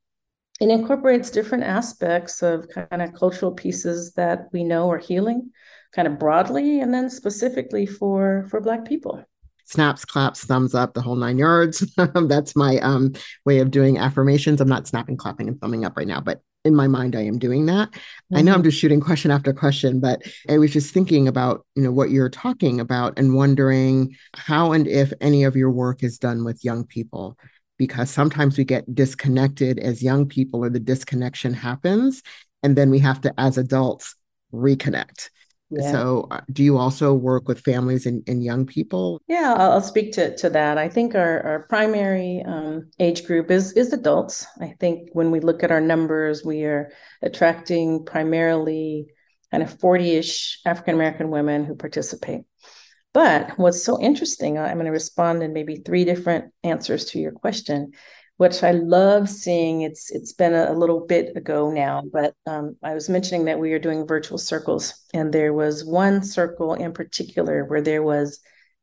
it 0.60 0.70
incorporates 0.70 1.30
different 1.30 1.64
aspects 1.64 2.44
of 2.44 2.68
kind 2.70 3.02
of 3.02 3.14
cultural 3.14 3.52
pieces 3.52 4.14
that 4.14 4.48
we 4.52 4.64
know 4.64 4.92
are 4.92 4.98
healing 4.98 5.52
kind 5.94 6.08
of 6.08 6.20
broadly 6.20 6.80
and 6.80 6.94
then 6.94 7.10
specifically 7.10 7.86
for 7.86 8.48
for 8.50 8.60
black 8.60 8.84
people 8.86 9.24
snaps, 9.66 10.06
claps, 10.06 10.44
thumbs 10.44 10.76
up, 10.76 10.94
the 10.94 11.02
whole 11.02 11.16
nine 11.16 11.38
yards. 11.38 11.80
That's 12.16 12.56
my 12.56 12.78
um, 12.80 13.14
way 13.46 13.60
of 13.60 13.72
doing 13.72 13.98
affirmations. 13.98 14.62
I'm 14.62 14.70
not 14.70 14.88
snapping, 14.88 15.18
clapping, 15.18 15.48
and 15.48 15.60
thumbing 15.60 15.86
up 15.86 15.98
right 15.98 16.08
now, 16.08 16.22
but 16.22 16.42
in 16.66 16.76
my 16.76 16.88
mind, 16.88 17.16
I 17.16 17.22
am 17.22 17.40
doing 17.40 17.66
that. 17.66 17.92
Mm-hmm. 17.92 18.38
I 18.38 18.42
know 18.42 18.54
I'm 18.54 18.60
mm-hmm. 18.60 18.70
just 18.70 18.80
shooting 18.80 19.02
question 19.02 19.32
after 19.32 19.54
question, 19.54 20.00
but 20.00 20.22
I 20.50 20.58
was 20.58 20.72
just 20.72 20.94
thinking 20.94 21.28
about 21.28 21.66
you 21.76 21.84
know 21.84 21.92
what 21.92 22.12
you're 22.12 22.30
talking 22.30 22.80
about 22.80 23.18
and 23.18 23.36
wondering 23.36 24.16
how 24.36 24.72
and 24.72 24.88
if 24.88 25.12
any 25.22 25.44
of 25.44 25.56
your 25.56 25.72
work 25.72 26.04
is 26.04 26.18
done 26.18 26.44
with 26.44 26.64
young 26.64 26.86
people 26.86 27.38
because 27.78 28.10
sometimes 28.10 28.58
we 28.58 28.64
get 28.64 28.94
disconnected 28.94 29.80
as 29.80 30.04
young 30.04 30.28
people 30.28 30.64
or 30.64 30.70
the 30.70 30.80
disconnection 30.80 31.54
happens 31.54 32.22
and 32.62 32.76
then 32.76 32.90
we 32.90 33.00
have 33.00 33.20
to 33.22 33.34
as 33.38 33.58
adults 33.58 34.16
reconnect 34.54 35.30
yeah. 35.80 35.92
So, 35.92 36.28
uh, 36.32 36.42
do 36.52 36.64
you 36.64 36.78
also 36.78 37.14
work 37.14 37.48
with 37.48 37.60
families 37.60 38.06
and, 38.06 38.24
and 38.28 38.44
young 38.44 38.66
people? 38.66 39.22
Yeah, 39.28 39.54
I'll 39.58 39.82
speak 39.82 40.12
to, 40.14 40.36
to 40.38 40.50
that. 40.52 40.78
I 40.78 40.90
think 40.90 41.16
our, 41.16 41.42
our 41.42 41.60
primary 41.68 42.44
um, 42.46 42.90
age 43.00 43.26
group 43.26 43.52
is 43.52 43.74
is 43.74 43.94
adults. 43.94 44.46
I 44.62 44.76
think 44.80 45.10
when 45.14 45.32
we 45.32 45.40
look 45.40 45.64
at 45.64 45.72
our 45.72 45.82
numbers, 45.82 46.44
we 46.44 46.64
are 46.64 46.92
attracting 47.22 48.06
primarily 48.06 49.08
kind 49.52 49.64
of 49.64 49.78
40-ish 49.78 50.62
African 50.66 50.96
American 50.96 51.30
women 51.30 51.66
who 51.66 51.76
participate. 51.76 52.42
But 53.14 53.58
what's 53.60 53.84
so 53.84 54.02
interesting, 54.02 54.58
I'm 54.58 54.76
going 54.76 54.86
to 54.86 54.92
respond 54.92 55.44
in 55.44 55.54
maybe 55.54 55.76
three 55.76 56.04
different 56.04 56.52
answers 56.64 57.06
to 57.06 57.20
your 57.20 57.32
question, 57.32 57.92
which 58.38 58.64
I 58.64 58.72
love 58.72 59.30
seeing. 59.30 59.82
It's 59.82 60.12
it's 60.12 60.34
been 60.34 60.54
a, 60.54 60.74
little 60.74 61.06
bit 61.06 61.36
ago 61.38 61.72
now, 61.72 62.04
but 62.12 62.34
um, 62.46 62.76
I 62.84 62.94
was 62.94 63.10
mentioning 63.10 63.46
that 63.46 63.60
we 63.60 63.74
are 63.74 63.80
doing 63.80 64.08
virtual 64.08 64.38
circles, 64.38 64.94
and 65.14 65.34
there 65.34 65.54
was 65.54 65.86
one 65.86 66.24
circle 66.24 66.74
in 66.74 66.94
particular 66.94 67.66
where 67.66 67.82
there 67.82 68.04
was 68.04 68.40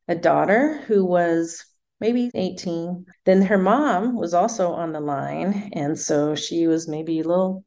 a 0.09 0.14
daughter 0.14 0.78
who 0.87 1.04
was 1.04 1.64
maybe 2.00 2.30
18. 2.35 3.07
Then 3.25 3.42
her 3.42 3.59
mom 3.59 4.16
was 4.16 4.35
also 4.35 4.73
on 4.73 4.92
the 4.92 5.00
line, 5.00 5.71
and 5.75 5.99
so 5.99 6.35
she 6.35 6.66
was 6.66 6.88
maybe 6.88 7.21
a 7.21 7.28
little 7.28 7.64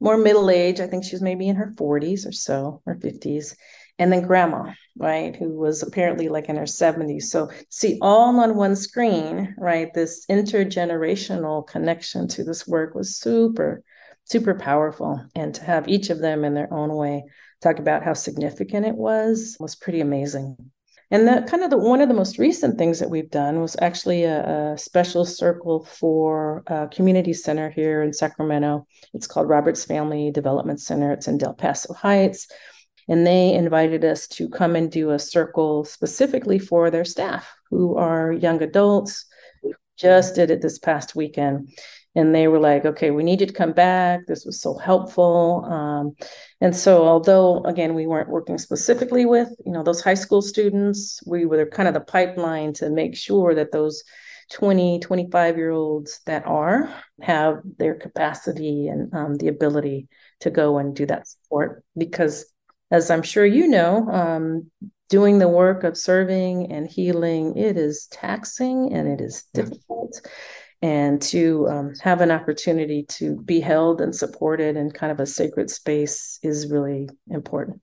more 0.00 0.16
middle 0.16 0.50
age. 0.50 0.80
I 0.80 0.86
think 0.86 1.04
she 1.04 1.14
was 1.14 1.22
maybe 1.22 1.48
in 1.48 1.56
her 1.56 1.72
40s 1.76 2.26
or 2.26 2.32
so, 2.32 2.82
or 2.86 2.96
50s 2.96 3.54
and 3.98 4.12
then 4.12 4.26
grandma, 4.26 4.72
right, 4.96 5.34
who 5.34 5.58
was 5.58 5.82
apparently 5.82 6.28
like 6.28 6.48
in 6.48 6.56
her 6.56 6.64
70s. 6.64 7.24
So 7.24 7.50
see 7.68 7.98
all 8.00 8.38
on 8.40 8.54
one 8.54 8.76
screen, 8.76 9.54
right? 9.58 9.92
This 9.92 10.24
intergenerational 10.26 11.66
connection 11.66 12.28
to 12.28 12.44
this 12.44 12.66
work 12.66 12.94
was 12.94 13.16
super, 13.16 13.82
super 14.24 14.54
powerful. 14.54 15.24
And 15.34 15.54
to 15.54 15.64
have 15.64 15.88
each 15.88 16.10
of 16.10 16.20
them 16.20 16.44
in 16.44 16.54
their 16.54 16.72
own 16.72 16.94
way 16.94 17.24
talk 17.60 17.80
about 17.80 18.04
how 18.04 18.12
significant 18.12 18.86
it 18.86 18.94
was 18.94 19.56
was 19.58 19.74
pretty 19.74 20.00
amazing. 20.00 20.56
And 21.10 21.26
the 21.26 21.44
kind 21.48 21.64
of 21.64 21.70
the 21.70 21.78
one 21.78 22.02
of 22.02 22.08
the 22.08 22.14
most 22.14 22.38
recent 22.38 22.76
things 22.76 22.98
that 22.98 23.08
we've 23.08 23.30
done 23.30 23.60
was 23.60 23.76
actually 23.80 24.24
a, 24.24 24.74
a 24.74 24.78
special 24.78 25.24
circle 25.24 25.84
for 25.84 26.62
a 26.66 26.86
community 26.88 27.32
center 27.32 27.70
here 27.70 28.02
in 28.02 28.12
Sacramento. 28.12 28.86
It's 29.14 29.26
called 29.26 29.48
Roberts 29.48 29.86
Family 29.86 30.30
Development 30.30 30.78
Center. 30.78 31.10
It's 31.12 31.26
in 31.26 31.38
Del 31.38 31.54
Paso 31.54 31.94
Heights 31.94 32.46
and 33.08 33.26
they 33.26 33.52
invited 33.52 34.04
us 34.04 34.28
to 34.28 34.48
come 34.48 34.76
and 34.76 34.90
do 34.90 35.10
a 35.10 35.18
circle 35.18 35.84
specifically 35.84 36.58
for 36.58 36.90
their 36.90 37.04
staff 37.04 37.50
who 37.70 37.96
are 37.96 38.32
young 38.32 38.62
adults 38.62 39.26
just 39.96 40.34
did 40.34 40.50
it 40.50 40.62
this 40.62 40.78
past 40.78 41.16
weekend. 41.16 41.68
And 42.14 42.34
they 42.34 42.48
were 42.48 42.58
like 42.58 42.84
okay 42.84 43.10
we 43.10 43.22
need 43.22 43.40
you 43.40 43.46
to 43.46 43.52
come 43.52 43.72
back. 43.72 44.20
This 44.26 44.44
was 44.44 44.60
so 44.60 44.76
helpful. 44.76 45.64
Um, 45.66 46.16
and 46.60 46.74
so 46.74 47.06
although 47.06 47.62
again 47.64 47.94
we 47.94 48.06
weren't 48.06 48.30
working 48.30 48.58
specifically 48.58 49.26
with 49.26 49.48
you 49.64 49.72
know 49.72 49.82
those 49.82 50.02
high 50.02 50.14
school 50.14 50.42
students 50.42 51.20
we 51.26 51.44
were 51.44 51.66
kind 51.66 51.88
of 51.88 51.94
the 51.94 52.00
pipeline 52.00 52.72
to 52.74 52.90
make 52.90 53.16
sure 53.16 53.54
that 53.54 53.72
those 53.72 54.02
20 54.50 54.98
25 55.00 55.56
year 55.58 55.70
olds 55.70 56.20
that 56.24 56.46
are 56.46 56.92
have 57.20 57.60
their 57.76 57.94
capacity 57.94 58.88
and 58.88 59.12
um, 59.14 59.34
the 59.36 59.48
ability 59.48 60.08
to 60.40 60.50
go 60.50 60.78
and 60.78 60.96
do 60.96 61.04
that 61.04 61.28
support 61.28 61.84
because 61.96 62.46
as 62.90 63.10
I'm 63.10 63.22
sure 63.22 63.44
you 63.44 63.68
know, 63.68 64.08
um, 64.10 64.70
doing 65.08 65.38
the 65.38 65.48
work 65.48 65.84
of 65.84 65.96
serving 65.96 66.70
and 66.72 66.88
healing, 66.88 67.56
it 67.56 67.76
is 67.76 68.06
taxing 68.10 68.92
and 68.92 69.08
it 69.08 69.20
is 69.20 69.44
difficult. 69.54 70.20
And 70.80 71.20
to 71.22 71.66
um, 71.68 71.94
have 72.02 72.20
an 72.20 72.30
opportunity 72.30 73.04
to 73.10 73.40
be 73.42 73.58
held 73.58 74.00
and 74.00 74.14
supported 74.14 74.76
in 74.76 74.92
kind 74.92 75.10
of 75.10 75.18
a 75.18 75.26
sacred 75.26 75.70
space 75.70 76.38
is 76.42 76.70
really 76.70 77.08
important. 77.28 77.80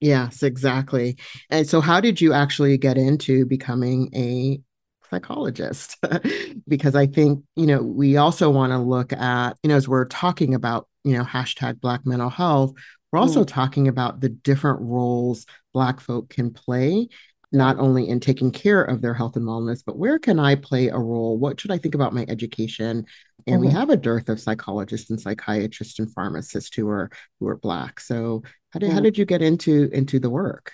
Yes, 0.00 0.42
exactly. 0.42 1.16
And 1.48 1.66
so, 1.66 1.80
how 1.80 2.00
did 2.00 2.20
you 2.20 2.34
actually 2.34 2.76
get 2.76 2.98
into 2.98 3.46
becoming 3.46 4.10
a 4.14 4.60
psychologist? 5.08 5.96
because 6.68 6.94
I 6.94 7.06
think, 7.06 7.42
you 7.56 7.66
know, 7.66 7.82
we 7.82 8.18
also 8.18 8.50
want 8.50 8.72
to 8.72 8.78
look 8.78 9.14
at, 9.14 9.56
you 9.62 9.68
know, 9.68 9.76
as 9.76 9.88
we're 9.88 10.04
talking 10.04 10.54
about, 10.54 10.88
you 11.04 11.16
know, 11.16 11.24
hashtag 11.24 11.80
Black 11.80 12.04
mental 12.04 12.28
health, 12.28 12.74
we're 13.14 13.20
also 13.20 13.44
mm. 13.44 13.46
talking 13.46 13.86
about 13.86 14.20
the 14.20 14.28
different 14.28 14.80
roles 14.80 15.46
Black 15.72 16.00
folk 16.00 16.30
can 16.30 16.50
play, 16.50 17.06
not 17.52 17.78
only 17.78 18.08
in 18.08 18.18
taking 18.18 18.50
care 18.50 18.82
of 18.82 19.02
their 19.02 19.14
health 19.14 19.36
and 19.36 19.46
wellness, 19.46 19.84
but 19.86 19.96
where 19.96 20.18
can 20.18 20.40
I 20.40 20.56
play 20.56 20.88
a 20.88 20.98
role? 20.98 21.38
What 21.38 21.60
should 21.60 21.70
I 21.70 21.78
think 21.78 21.94
about 21.94 22.12
my 22.12 22.26
education? 22.28 23.06
And 23.46 23.60
mm-hmm. 23.60 23.66
we 23.66 23.70
have 23.70 23.88
a 23.88 23.96
dearth 23.96 24.28
of 24.28 24.40
psychologists 24.40 25.10
and 25.10 25.20
psychiatrists 25.20 26.00
and 26.00 26.12
pharmacists 26.12 26.74
who 26.74 26.88
are 26.88 27.08
who 27.38 27.46
are 27.46 27.56
Black. 27.56 28.00
So 28.00 28.42
how 28.70 28.80
did 28.80 28.90
mm. 28.90 28.94
how 28.94 29.00
did 29.00 29.16
you 29.16 29.24
get 29.24 29.42
into 29.42 29.88
into 29.92 30.18
the 30.18 30.30
work? 30.30 30.72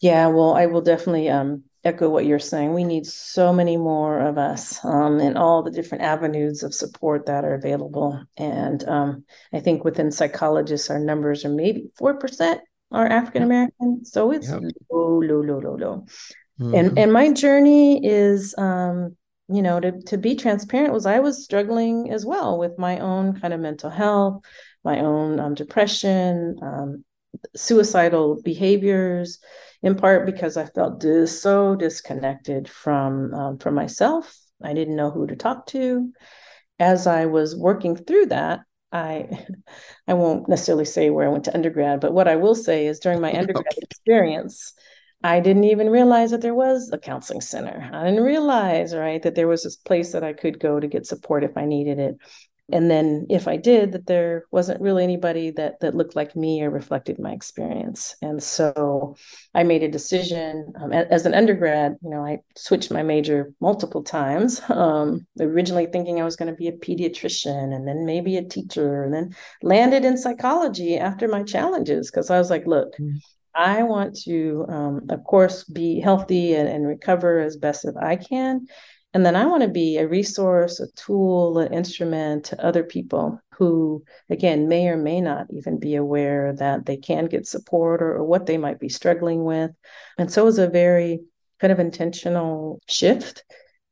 Yeah, 0.00 0.26
well, 0.26 0.52
I 0.52 0.66
will 0.66 0.82
definitely 0.82 1.30
um, 1.30 1.62
echo 1.84 2.08
what 2.08 2.26
you're 2.26 2.38
saying. 2.38 2.74
We 2.74 2.84
need 2.84 3.06
so 3.06 3.52
many 3.52 3.76
more 3.76 4.20
of 4.20 4.38
us 4.38 4.84
um, 4.84 5.20
in 5.20 5.36
all 5.36 5.62
the 5.62 5.70
different 5.70 6.04
avenues 6.04 6.62
of 6.62 6.74
support 6.74 7.26
that 7.26 7.44
are 7.44 7.54
available. 7.54 8.22
And 8.36 8.86
um, 8.88 9.24
I 9.52 9.60
think 9.60 9.84
within 9.84 10.10
psychologists, 10.10 10.90
our 10.90 10.98
numbers 10.98 11.44
are 11.44 11.50
maybe 11.50 11.90
4% 12.00 12.58
are 12.90 13.06
African 13.06 13.42
American. 13.42 14.04
So 14.04 14.32
it's 14.32 14.48
yep. 14.48 14.62
low, 14.90 15.20
low, 15.20 15.40
low, 15.40 15.58
low, 15.58 15.74
low. 15.76 16.06
Mm-hmm. 16.60 16.74
And, 16.74 16.98
and 16.98 17.12
my 17.12 17.32
journey 17.32 18.04
is, 18.04 18.54
um, 18.58 19.16
you 19.48 19.62
know, 19.62 19.78
to, 19.78 20.00
to 20.02 20.18
be 20.18 20.34
transparent 20.34 20.92
was 20.92 21.06
I 21.06 21.20
was 21.20 21.44
struggling 21.44 22.10
as 22.10 22.26
well 22.26 22.58
with 22.58 22.78
my 22.78 22.98
own 22.98 23.38
kind 23.40 23.54
of 23.54 23.60
mental 23.60 23.90
health, 23.90 24.42
my 24.84 25.00
own 25.00 25.38
um, 25.38 25.54
depression, 25.54 26.56
um, 26.62 27.04
suicidal 27.56 28.40
behaviors 28.42 29.38
in 29.82 29.94
part 29.94 30.26
because 30.26 30.56
I 30.56 30.66
felt 30.66 31.00
dis- 31.00 31.40
so 31.40 31.76
disconnected 31.76 32.68
from 32.68 33.32
um, 33.34 33.58
from 33.58 33.74
myself. 33.74 34.36
I 34.62 34.74
didn't 34.74 34.96
know 34.96 35.10
who 35.10 35.26
to 35.26 35.36
talk 35.36 35.66
to. 35.68 36.12
As 36.80 37.06
I 37.06 37.26
was 37.26 37.56
working 37.56 37.96
through 37.96 38.26
that, 38.26 38.60
I 38.92 39.46
I 40.08 40.14
won't 40.14 40.48
necessarily 40.48 40.84
say 40.84 41.10
where 41.10 41.26
I 41.26 41.30
went 41.30 41.44
to 41.44 41.54
undergrad, 41.54 42.00
but 42.00 42.12
what 42.12 42.28
I 42.28 42.36
will 42.36 42.54
say 42.54 42.86
is 42.86 42.98
during 42.98 43.20
my 43.20 43.32
undergrad 43.38 43.66
okay. 43.70 43.82
experience, 43.82 44.74
I 45.22 45.40
didn't 45.40 45.64
even 45.64 45.90
realize 45.90 46.30
that 46.30 46.42
there 46.42 46.54
was 46.54 46.90
a 46.92 46.98
counseling 46.98 47.40
center. 47.40 47.90
I 47.92 48.04
didn't 48.04 48.24
realize, 48.24 48.94
right, 48.94 49.22
that 49.22 49.34
there 49.34 49.48
was 49.48 49.64
this 49.64 49.76
place 49.76 50.12
that 50.12 50.22
I 50.24 50.32
could 50.32 50.60
go 50.60 50.78
to 50.78 50.86
get 50.86 51.06
support 51.06 51.44
if 51.44 51.56
I 51.56 51.64
needed 51.64 51.98
it. 51.98 52.16
And 52.70 52.90
then 52.90 53.26
if 53.30 53.48
i 53.48 53.56
did 53.56 53.92
that 53.92 54.06
there 54.06 54.44
wasn't 54.50 54.80
really 54.80 55.02
anybody 55.02 55.50
that 55.50 55.80
that 55.80 55.94
looked 55.94 56.16
like 56.16 56.36
me 56.36 56.62
or 56.62 56.70
reflected 56.70 57.18
my 57.18 57.32
experience 57.32 58.16
and 58.22 58.42
so 58.42 59.16
i 59.54 59.62
made 59.62 59.82
a 59.82 59.90
decision 59.90 60.72
um, 60.80 60.92
as 60.92 61.26
an 61.26 61.34
undergrad 61.34 61.96
you 62.02 62.10
know 62.10 62.24
i 62.24 62.38
switched 62.56 62.90
my 62.90 63.02
major 63.02 63.52
multiple 63.60 64.02
times 64.02 64.60
um, 64.68 65.26
originally 65.40 65.86
thinking 65.86 66.20
i 66.20 66.24
was 66.24 66.36
going 66.36 66.50
to 66.50 66.56
be 66.56 66.68
a 66.68 66.72
pediatrician 66.72 67.74
and 67.74 67.86
then 67.86 68.04
maybe 68.04 68.36
a 68.36 68.44
teacher 68.44 69.04
and 69.04 69.14
then 69.14 69.34
landed 69.62 70.04
in 70.04 70.16
psychology 70.16 70.96
after 70.96 71.28
my 71.28 71.42
challenges 71.42 72.10
because 72.10 72.30
i 72.30 72.38
was 72.38 72.50
like 72.50 72.66
look 72.66 72.94
mm. 72.98 73.14
I 73.54 73.82
want 73.82 74.16
to, 74.20 74.64
um, 74.68 75.06
of 75.08 75.24
course, 75.24 75.64
be 75.64 75.98
healthy 75.98 76.54
and, 76.54 76.68
and 76.68 76.86
recover 76.86 77.40
as 77.40 77.56
best 77.56 77.84
as 77.84 77.96
I 77.96 78.14
can. 78.14 78.68
And 79.18 79.26
then 79.26 79.34
I 79.34 79.46
want 79.46 79.64
to 79.64 79.68
be 79.68 79.96
a 79.96 80.06
resource, 80.06 80.78
a 80.78 80.86
tool, 80.92 81.58
an 81.58 81.72
instrument 81.72 82.44
to 82.44 82.64
other 82.64 82.84
people 82.84 83.40
who, 83.50 84.04
again, 84.30 84.68
may 84.68 84.86
or 84.86 84.96
may 84.96 85.20
not 85.20 85.48
even 85.50 85.80
be 85.80 85.96
aware 85.96 86.52
that 86.52 86.86
they 86.86 86.98
can 86.98 87.26
get 87.26 87.44
support 87.44 88.00
or, 88.00 88.18
or 88.18 88.22
what 88.22 88.46
they 88.46 88.56
might 88.56 88.78
be 88.78 88.88
struggling 88.88 89.42
with. 89.42 89.72
And 90.18 90.30
so 90.30 90.42
it 90.42 90.44
was 90.44 90.60
a 90.60 90.68
very 90.68 91.18
kind 91.58 91.72
of 91.72 91.80
intentional 91.80 92.78
shift 92.86 93.42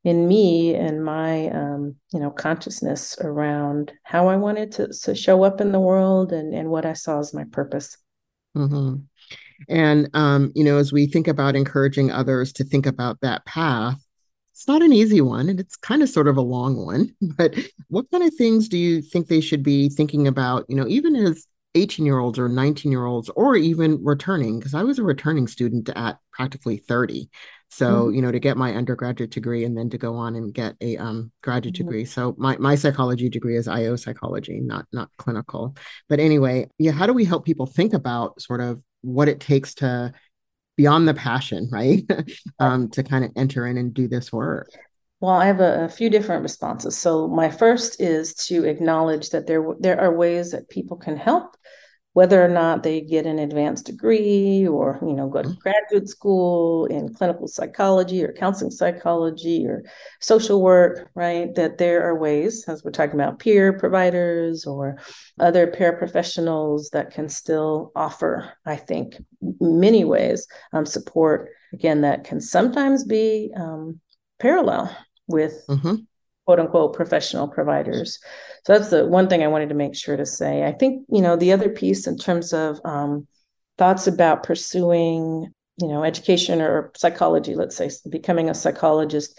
in 0.05 0.29
me 0.29 0.77
and 0.77 1.05
my 1.05 1.49
um, 1.49 1.97
you 2.13 2.21
know 2.21 2.31
consciousness 2.31 3.19
around 3.21 3.91
how 4.05 4.29
I 4.29 4.37
wanted 4.37 4.71
to, 4.75 4.93
to 5.03 5.17
show 5.17 5.43
up 5.43 5.61
in 5.61 5.73
the 5.73 5.81
world 5.81 6.33
and, 6.33 6.55
and 6.55 6.71
what 6.71 6.87
I 6.87 6.93
saw 6.93 7.19
as 7.19 7.35
my 7.35 7.43
purpose. 7.51 7.99
Mm-hmm. 8.57 8.99
And 9.69 10.09
um, 10.15 10.53
you 10.55 10.63
know, 10.63 10.79
as 10.79 10.93
we 10.93 11.09
think 11.09 11.27
about 11.27 11.57
encouraging 11.57 12.13
others 12.13 12.53
to 12.53 12.65
think 12.65 12.87
about 12.87 13.21
that 13.23 13.45
path, 13.45 14.01
it's 14.57 14.67
not 14.67 14.83
an 14.83 14.93
easy 14.93 15.21
one 15.21 15.51
and 15.51 15.61
it's 15.61 15.77
kind 15.77 16.03
of 16.03 16.09
sort 16.09 16.27
of 16.27 16.39
a 16.39 16.43
long 16.43 16.77
one 16.77 17.15
but 17.37 17.55
what 17.89 18.11
kind 18.11 18.25
of 18.25 18.35
things 18.35 18.69
do 18.69 18.79
you 18.79 19.03
think 19.03 19.29
they 19.29 19.41
should 19.41 19.63
be 19.63 19.91
thinking 19.91 20.27
about 20.27 20.65
you 20.69 20.77
know 20.77 20.87
even 20.89 21.15
as 21.15 21.47
18 21.75 22.07
year 22.07 22.19
olds 22.19 22.39
or 22.39 22.49
19 22.49 22.91
year 22.91 23.05
olds 23.05 23.29
or 23.37 23.55
even 23.55 24.03
returning 24.03 24.59
because 24.59 24.73
i 24.73 24.83
was 24.83 24.99
a 24.99 25.03
returning 25.03 25.47
student 25.47 25.91
at 25.91 26.19
practically 26.33 26.79
30 26.79 27.29
so 27.69 28.05
mm-hmm. 28.05 28.15
you 28.15 28.23
know 28.23 28.33
to 28.33 28.41
get 28.41 28.57
my 28.57 28.75
undergraduate 28.75 29.31
degree 29.31 29.65
and 29.65 29.77
then 29.77 29.91
to 29.91 29.99
go 29.99 30.17
on 30.17 30.35
and 30.37 30.55
get 30.55 30.75
a 30.81 30.97
um, 30.97 31.31
graduate 31.43 31.75
mm-hmm. 31.75 31.85
degree 31.85 32.05
so 32.07 32.35
my, 32.39 32.57
my 32.57 32.77
psychology 32.77 33.29
degree 33.29 33.57
is 33.57 33.69
io 33.69 33.95
psychology 33.95 34.59
not 34.61 34.87
not 34.91 35.11
clinical 35.19 35.77
but 36.09 36.19
anyway 36.19 36.67
yeah 36.79 36.93
how 36.93 37.05
do 37.05 37.13
we 37.13 37.27
help 37.27 37.45
people 37.45 37.67
think 37.67 37.93
about 37.93 38.41
sort 38.41 38.63
of 38.63 38.81
what 39.03 39.29
it 39.29 39.39
takes 39.39 39.75
to 39.75 40.11
beyond 40.77 41.09
the 41.09 41.15
passion, 41.15 41.69
right? 41.73 42.03
um, 42.59 42.89
to 42.91 43.03
kind 43.03 43.25
of 43.25 43.33
enter 43.37 43.67
in 43.67 43.77
and 43.77 43.95
do 43.95 44.09
this 44.09 44.33
work? 44.33 44.71
Well, 45.21 45.33
I 45.33 45.47
have 45.47 45.61
a, 45.61 45.85
a, 45.85 45.89
few 45.89 46.11
different 46.11 46.43
responses. 46.43 46.97
So 46.97 47.27
my 47.27 47.51
first 47.51 48.01
is 48.01 48.35
to 48.47 48.65
acknowledge 48.65 49.31
that 49.31 49.47
there 49.47 49.65
there 49.81 49.99
are 49.99 50.15
ways 50.15 50.51
that 50.51 50.69
people 50.69 50.99
can 50.99 51.17
help 51.17 51.57
whether 52.17 52.43
or 52.43 52.49
not 52.49 52.83
they 52.83 53.03
get 53.03 53.27
an 53.27 53.39
advanced 53.39 53.85
degree 53.85 54.67
or 54.67 54.99
you 55.03 55.13
know 55.13 55.29
go 55.29 55.43
to 55.43 55.51
mm-hmm. 55.51 55.59
graduate 55.59 56.09
school 56.09 56.87
in 56.87 57.13
clinical 57.13 57.47
psychology 57.47 58.25
or 58.25 58.33
counseling 58.33 58.71
psychology 58.71 59.67
or 59.67 59.85
social 60.19 60.63
work 60.63 61.11
right 61.15 61.55
that 61.57 61.77
there 61.77 62.03
are 62.09 62.19
ways 62.19 62.65
as 62.69 62.83
we're 62.83 62.91
talking 62.91 63.21
about 63.21 63.39
peer 63.39 63.75
providers 63.75 64.65
or 64.65 64.97
other 65.41 65.67
paraprofessionals 65.67 66.89
that 66.91 67.11
can 67.11 67.29
still 67.29 67.93
offer 67.95 68.51
i 68.65 68.77
think 68.77 69.17
many 69.61 70.03
ways 70.03 70.49
um, 70.73 70.87
support 70.87 71.51
again 71.75 72.01
that 72.01 72.25
can 72.25 72.41
sometimes 72.41 73.05
be 73.05 73.53
um, 73.57 74.01
parallel 74.39 74.91
with 75.29 75.67
mm-hmm 75.69 75.97
quote 76.47 76.61
unquote 76.61 76.95
professional 76.95 77.49
providers. 77.49 78.19
So 78.65 78.73
that's 78.73 78.91
the 78.91 79.07
one 79.07 79.29
thing 79.29 79.43
I 79.43 79.49
wanted 79.49 79.69
to 79.69 79.75
make 79.75 79.95
sure 79.95 80.17
to 80.17 80.25
say. 80.25 80.65
I 80.65 80.73
think, 80.73 81.05
you 81.11 81.21
know, 81.21 81.37
the 81.37 81.53
other 81.53 81.69
piece 81.69 82.07
in 82.07 82.17
terms 82.17 82.53
of 82.53 82.79
um, 82.85 83.27
thoughts 83.77 84.07
about 84.07 84.45
pursuing, 84.45 85.53
you 85.81 85.89
know, 85.89 86.05
education 86.05 86.63
or 86.63 86.93
psychology, 86.97 87.55
let's 87.55 87.77
say 87.77 87.91
becoming 88.09 88.49
a 88.49 88.55
psychologist. 88.55 89.39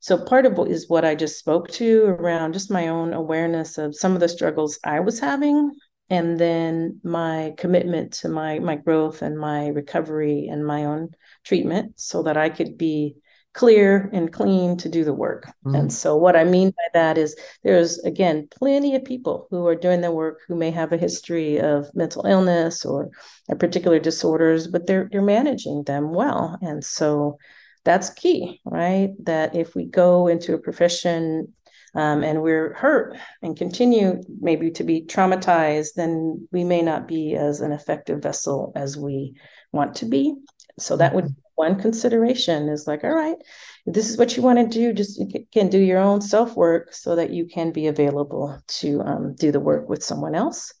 So 0.00 0.18
part 0.18 0.46
of 0.46 0.58
what 0.58 0.70
is 0.70 0.88
what 0.88 1.04
I 1.04 1.14
just 1.14 1.38
spoke 1.38 1.68
to 1.72 2.04
around 2.06 2.54
just 2.54 2.70
my 2.70 2.88
own 2.88 3.12
awareness 3.12 3.78
of 3.78 3.94
some 3.94 4.14
of 4.14 4.20
the 4.20 4.28
struggles 4.28 4.78
I 4.82 5.00
was 5.00 5.20
having 5.20 5.72
and 6.08 6.38
then 6.38 7.00
my 7.02 7.54
commitment 7.58 8.12
to 8.12 8.28
my 8.28 8.58
my 8.60 8.76
growth 8.76 9.22
and 9.22 9.38
my 9.38 9.68
recovery 9.68 10.48
and 10.48 10.64
my 10.64 10.84
own 10.84 11.10
treatment 11.44 11.94
so 11.96 12.22
that 12.22 12.36
I 12.36 12.48
could 12.48 12.78
be 12.78 13.16
clear 13.56 14.10
and 14.12 14.32
clean 14.32 14.76
to 14.76 14.88
do 14.88 15.02
the 15.02 15.14
work. 15.14 15.46
Mm-hmm. 15.46 15.74
And 15.74 15.92
so, 15.92 16.14
what 16.14 16.36
I 16.36 16.44
mean 16.44 16.70
by 16.70 16.88
that 16.92 17.16
is 17.16 17.34
there's, 17.64 17.98
again, 18.00 18.48
plenty 18.50 18.94
of 18.94 19.04
people 19.04 19.48
who 19.50 19.66
are 19.66 19.74
doing 19.74 20.02
the 20.02 20.12
work 20.12 20.40
who 20.46 20.54
may 20.54 20.70
have 20.70 20.92
a 20.92 20.98
history 20.98 21.58
of 21.58 21.90
mental 21.94 22.26
illness 22.26 22.84
or 22.84 23.10
particular 23.58 23.98
disorders, 23.98 24.68
but 24.68 24.86
they're, 24.86 25.08
they're 25.10 25.22
managing 25.22 25.84
them 25.84 26.12
well. 26.12 26.58
And 26.60 26.84
so, 26.84 27.38
that's 27.84 28.10
key, 28.10 28.60
right? 28.64 29.10
That 29.24 29.56
if 29.56 29.74
we 29.74 29.86
go 29.86 30.26
into 30.26 30.52
a 30.54 30.58
profession 30.58 31.54
um, 31.94 32.22
and 32.22 32.42
we're 32.42 32.74
hurt 32.74 33.16
and 33.42 33.56
continue 33.56 34.20
maybe 34.38 34.70
to 34.72 34.84
be 34.84 35.02
traumatized, 35.02 35.94
then 35.96 36.46
we 36.52 36.62
may 36.62 36.82
not 36.82 37.08
be 37.08 37.34
as 37.36 37.62
an 37.62 37.72
effective 37.72 38.22
vessel 38.22 38.72
as 38.76 38.98
we 38.98 39.34
want 39.72 39.94
to 39.96 40.04
be. 40.04 40.34
So 40.78 40.98
that 40.98 41.14
would 41.14 41.24
mm-hmm 41.24 41.40
one 41.56 41.80
consideration 41.80 42.68
is 42.68 42.86
like, 42.86 43.04
all 43.04 43.14
right, 43.14 43.36
this 43.84 44.08
is 44.08 44.16
what 44.16 44.36
you 44.36 44.42
want 44.42 44.58
to 44.58 44.66
do, 44.66 44.92
just 44.92 45.20
can 45.52 45.68
do 45.68 45.78
your 45.78 45.98
own 45.98 46.20
self 46.20 46.56
work 46.56 46.92
so 46.92 47.16
that 47.16 47.30
you 47.30 47.46
can 47.46 47.72
be 47.72 47.86
available 47.86 48.58
to 48.68 49.00
um, 49.02 49.34
do 49.34 49.50
the 49.50 49.60
work 49.60 49.88
with 49.88 50.02
someone 50.02 50.34
else. 50.34 50.72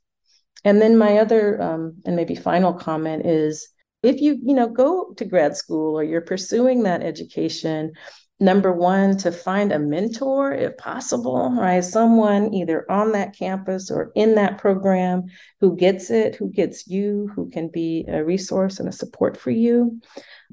And 0.64 0.80
then 0.80 0.98
my 0.98 1.18
other 1.18 1.60
um, 1.60 1.96
and 2.04 2.16
maybe 2.16 2.34
final 2.34 2.72
comment 2.72 3.26
is 3.26 3.68
if 4.02 4.20
you 4.20 4.38
you 4.42 4.54
know 4.54 4.68
go 4.68 5.12
to 5.16 5.24
grad 5.24 5.56
school 5.56 5.98
or 5.98 6.04
you're 6.04 6.20
pursuing 6.20 6.82
that 6.82 7.02
education 7.02 7.92
number 8.38 8.72
one 8.72 9.16
to 9.16 9.32
find 9.32 9.72
a 9.72 9.78
mentor 9.78 10.52
if 10.52 10.76
possible 10.76 11.54
right? 11.58 11.82
Someone 11.82 12.52
either 12.52 12.90
on 12.90 13.12
that 13.12 13.36
campus 13.36 13.90
or 13.90 14.12
in 14.14 14.34
that 14.34 14.58
program 14.58 15.24
who 15.60 15.76
gets 15.76 16.10
it 16.10 16.34
who 16.34 16.50
gets 16.50 16.86
you 16.86 17.30
who 17.34 17.48
can 17.50 17.68
be 17.68 18.04
a 18.08 18.22
resource 18.24 18.78
and 18.78 18.88
a 18.88 18.92
support 18.92 19.36
for 19.36 19.50
you. 19.50 20.00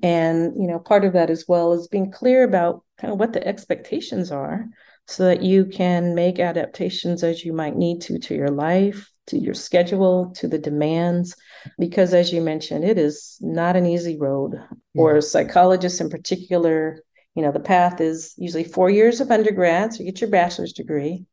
And 0.01 0.53
you 0.55 0.67
know 0.67 0.79
part 0.79 1.03
of 1.03 1.13
that 1.13 1.29
as 1.29 1.45
well 1.47 1.73
is 1.73 1.87
being 1.87 2.11
clear 2.11 2.43
about 2.43 2.83
kind 2.97 3.11
of 3.11 3.19
what 3.19 3.33
the 3.33 3.45
expectations 3.45 4.31
are 4.31 4.65
so 5.07 5.25
that 5.25 5.41
you 5.41 5.65
can 5.65 6.15
make 6.15 6.39
adaptations 6.39 7.23
as 7.23 7.43
you 7.43 7.51
might 7.51 7.75
need 7.75 8.01
to 8.01 8.17
to 8.17 8.35
your 8.35 8.51
life 8.51 9.09
to 9.27 9.37
your 9.37 9.53
schedule 9.53 10.31
to 10.35 10.49
the 10.49 10.57
demands. 10.57 11.35
Because 11.79 12.13
as 12.13 12.31
you 12.31 12.41
mentioned 12.41 12.85
it 12.85 12.97
is 12.97 13.37
not 13.41 13.75
an 13.75 13.85
easy 13.85 14.17
road. 14.17 14.53
Yeah. 14.53 14.69
for 14.95 15.21
psychologists 15.21 15.99
in 15.99 16.09
particular 16.09 17.03
you 17.35 17.41
know 17.41 17.51
the 17.51 17.59
path 17.59 18.01
is 18.01 18.33
usually 18.37 18.63
four 18.63 18.89
years 18.89 19.21
of 19.21 19.31
undergrad 19.31 19.93
so 19.93 19.99
you 19.99 20.11
get 20.11 20.21
your 20.21 20.29
bachelor's 20.29 20.73
degree. 20.73 21.25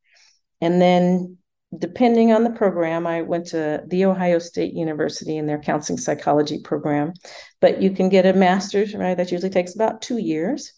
And 0.61 0.81
then 0.81 1.39
depending 1.79 2.33
on 2.33 2.43
the 2.43 2.51
program 2.51 3.07
i 3.07 3.23
went 3.23 3.47
to 3.47 3.81
the 3.87 4.05
ohio 4.05 4.41
state 4.41 4.75
university 4.75 5.37
in 5.37 5.47
their 5.47 5.61
counseling 5.61 5.99
psychology 5.99 6.61
program. 6.63 7.13
But 7.61 7.81
you 7.81 7.91
can 7.91 8.09
get 8.09 8.27
a 8.27 8.33
master's 8.33 8.95
right 8.95 9.17
that 9.17 9.31
usually 9.31 9.51
takes 9.51 9.75
about 9.75 10.03
two 10.03 10.19
years. 10.19 10.73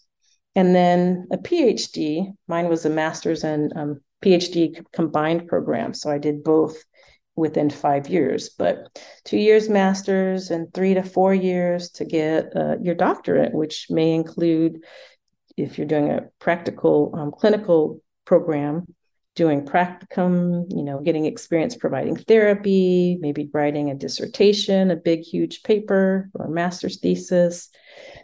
And 0.55 0.75
then 0.75 1.27
a 1.31 1.37
phd 1.37 2.33
mine 2.47 2.69
was 2.69 2.85
a 2.85 2.89
master's 2.89 3.43
and 3.43 3.73
um, 3.75 4.01
phd 4.23 4.83
combined 4.93 5.47
program. 5.47 5.93
So 5.93 6.11
i 6.11 6.17
did 6.17 6.43
both 6.43 6.75
within 7.35 7.69
five 7.69 8.07
years. 8.07 8.49
But 8.49 8.99
two 9.25 9.37
years 9.37 9.69
masters 9.69 10.51
and 10.51 10.71
three 10.73 10.93
to 10.93 11.03
four 11.03 11.33
years 11.33 11.89
to 11.91 12.05
get 12.05 12.55
uh, 12.55 12.77
your 12.81 12.95
doctorate 12.95 13.53
which 13.53 13.87
may 13.89 14.13
include 14.13 14.83
if 15.57 15.77
you're 15.77 15.87
doing 15.87 16.09
a 16.09 16.29
practical 16.39 17.13
um, 17.15 17.31
clinical 17.31 18.01
program, 18.25 18.85
doing 19.35 19.65
practicum, 19.65 20.65
you 20.69 20.83
know, 20.83 20.99
getting 20.99 21.25
experience 21.25 21.75
providing 21.75 22.15
therapy, 22.15 23.17
maybe 23.19 23.49
writing 23.51 23.89
a 23.89 23.95
dissertation, 23.95 24.91
a 24.91 24.95
big, 24.95 25.21
huge 25.21 25.63
paper 25.63 26.29
or 26.35 26.47
master's 26.47 26.99
thesis. 26.99 27.69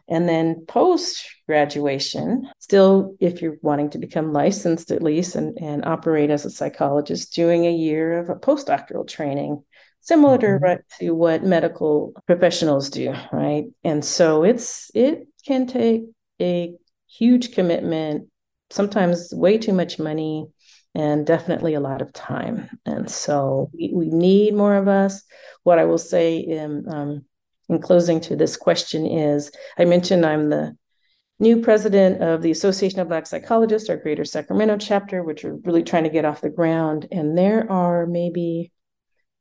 And 0.07 0.29
then 0.29 0.65
post 0.67 1.25
graduation, 1.47 2.49
still, 2.59 3.15
if 3.19 3.41
you're 3.41 3.57
wanting 3.61 3.89
to 3.91 3.97
become 3.97 4.33
licensed 4.33 4.91
at 4.91 5.01
least 5.01 5.35
and, 5.35 5.57
and 5.59 5.85
operate 5.85 6.29
as 6.29 6.45
a 6.45 6.51
psychologist, 6.51 7.33
doing 7.33 7.65
a 7.65 7.71
year 7.71 8.19
of 8.19 8.29
a 8.29 8.35
postdoctoral 8.35 9.07
training, 9.07 9.63
similar 10.01 10.37
mm-hmm. 10.37 10.65
to, 10.65 10.83
to 10.99 11.11
what 11.11 11.43
medical 11.43 12.13
professionals 12.27 12.89
do, 12.89 13.13
right? 13.31 13.65
And 13.83 14.05
so 14.05 14.43
it's 14.43 14.91
it 14.93 15.27
can 15.45 15.65
take 15.65 16.03
a 16.39 16.75
huge 17.09 17.53
commitment, 17.53 18.29
sometimes 18.69 19.33
way 19.33 19.57
too 19.57 19.73
much 19.73 19.99
money, 19.99 20.47
and 20.95 21.25
definitely 21.25 21.73
a 21.73 21.79
lot 21.79 22.01
of 22.01 22.13
time. 22.13 22.69
And 22.85 23.09
so 23.09 23.69
we, 23.73 23.91
we 23.93 24.09
need 24.09 24.55
more 24.55 24.75
of 24.75 24.87
us. 24.87 25.23
What 25.63 25.79
I 25.79 25.85
will 25.85 25.97
say 25.97 26.39
in, 26.39 26.85
um, 26.89 27.25
in 27.67 27.79
closing 27.79 28.19
to 28.21 28.35
this 28.35 28.57
question 28.57 29.05
is 29.05 29.51
I 29.77 29.85
mentioned 29.85 30.25
I'm 30.25 30.49
the 30.49 30.75
new 31.39 31.61
president 31.61 32.21
of 32.21 32.41
the 32.41 32.51
Association 32.51 32.99
of 32.99 33.07
Black 33.07 33.25
Psychologists, 33.25 33.89
our 33.89 33.97
Greater 33.97 34.25
Sacramento 34.25 34.77
chapter, 34.77 35.23
which 35.23 35.45
are 35.45 35.55
really 35.57 35.83
trying 35.83 36.03
to 36.03 36.09
get 36.09 36.25
off 36.25 36.41
the 36.41 36.49
ground. 36.49 37.07
And 37.11 37.37
there 37.37 37.71
are 37.71 38.05
maybe 38.05 38.71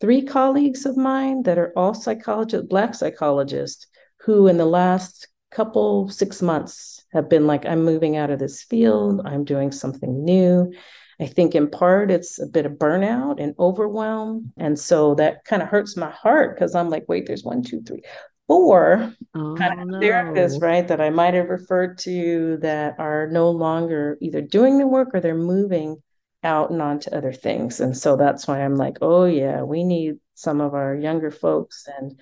three 0.01 0.23
colleagues 0.23 0.87
of 0.87 0.97
mine 0.97 1.43
that 1.43 1.59
are 1.59 1.73
all 1.77 1.95
psychologists, 1.95 2.69
Black 2.69 2.95
psychologists, 2.95 3.87
who 4.21 4.47
in 4.47 4.59
the 4.59 4.67
last 4.67 5.29
couple 5.51 6.09
six 6.09 6.43
months 6.43 6.98
have 7.13 7.29
been 7.29 7.47
like, 7.47 7.67
I'm 7.67 7.85
moving 7.85 8.17
out 8.17 8.31
of 8.31 8.39
this 8.39 8.63
field, 8.63 9.23
I'm 9.25 9.45
doing 9.45 9.73
something 9.73 10.25
new. 10.25 10.73
I 11.21 11.27
think 11.27 11.55
in 11.55 11.69
part 11.69 12.11
it's 12.11 12.39
a 12.39 12.47
bit 12.47 12.65
of 12.65 12.73
burnout 12.73 13.43
and 13.43 13.55
overwhelm. 13.59 14.53
And 14.57 14.79
so 14.79 15.17
that 15.17 15.45
kind 15.45 15.63
of 15.63 15.69
hurts 15.69 15.97
my 15.97 16.11
heart 16.11 16.55
because 16.55 16.75
I'm 16.75 16.91
like, 16.91 17.07
wait, 17.09 17.27
there's 17.27 17.43
one, 17.43 17.63
two, 17.63 17.83
three, 17.83 18.03
four 18.47 19.13
oh, 19.35 19.55
kind 19.57 19.81
of 19.81 19.89
no. 19.89 19.99
therapists, 19.99 20.63
right, 20.63 20.87
that 20.87 21.01
I 21.01 21.11
might 21.11 21.35
have 21.35 21.49
referred 21.49 21.99
to 21.99 22.59
that 22.63 22.95
are 22.99 23.29
no 23.29 23.51
longer 23.51 24.17
either 24.21 24.41
doing 24.41 24.79
the 24.79 24.87
work 24.87 25.09
or 25.13 25.21
they're 25.21 25.35
moving 25.35 25.97
out 26.45 26.71
and 26.71 26.81
on 26.81 27.01
to 27.01 27.17
other 27.17 27.33
things. 27.33 27.81
And 27.81 27.97
so 27.97 28.17
that's 28.17 28.47
why 28.47 28.63
I'm 28.63 28.77
like, 28.77 28.99
oh, 29.03 29.25
yeah, 29.25 29.63
we 29.63 29.83
need 29.83 30.17
some 30.35 30.61
of 30.61 30.73
our 30.73 30.95
younger 30.95 31.31
folks 31.33 31.87
and 31.99 32.21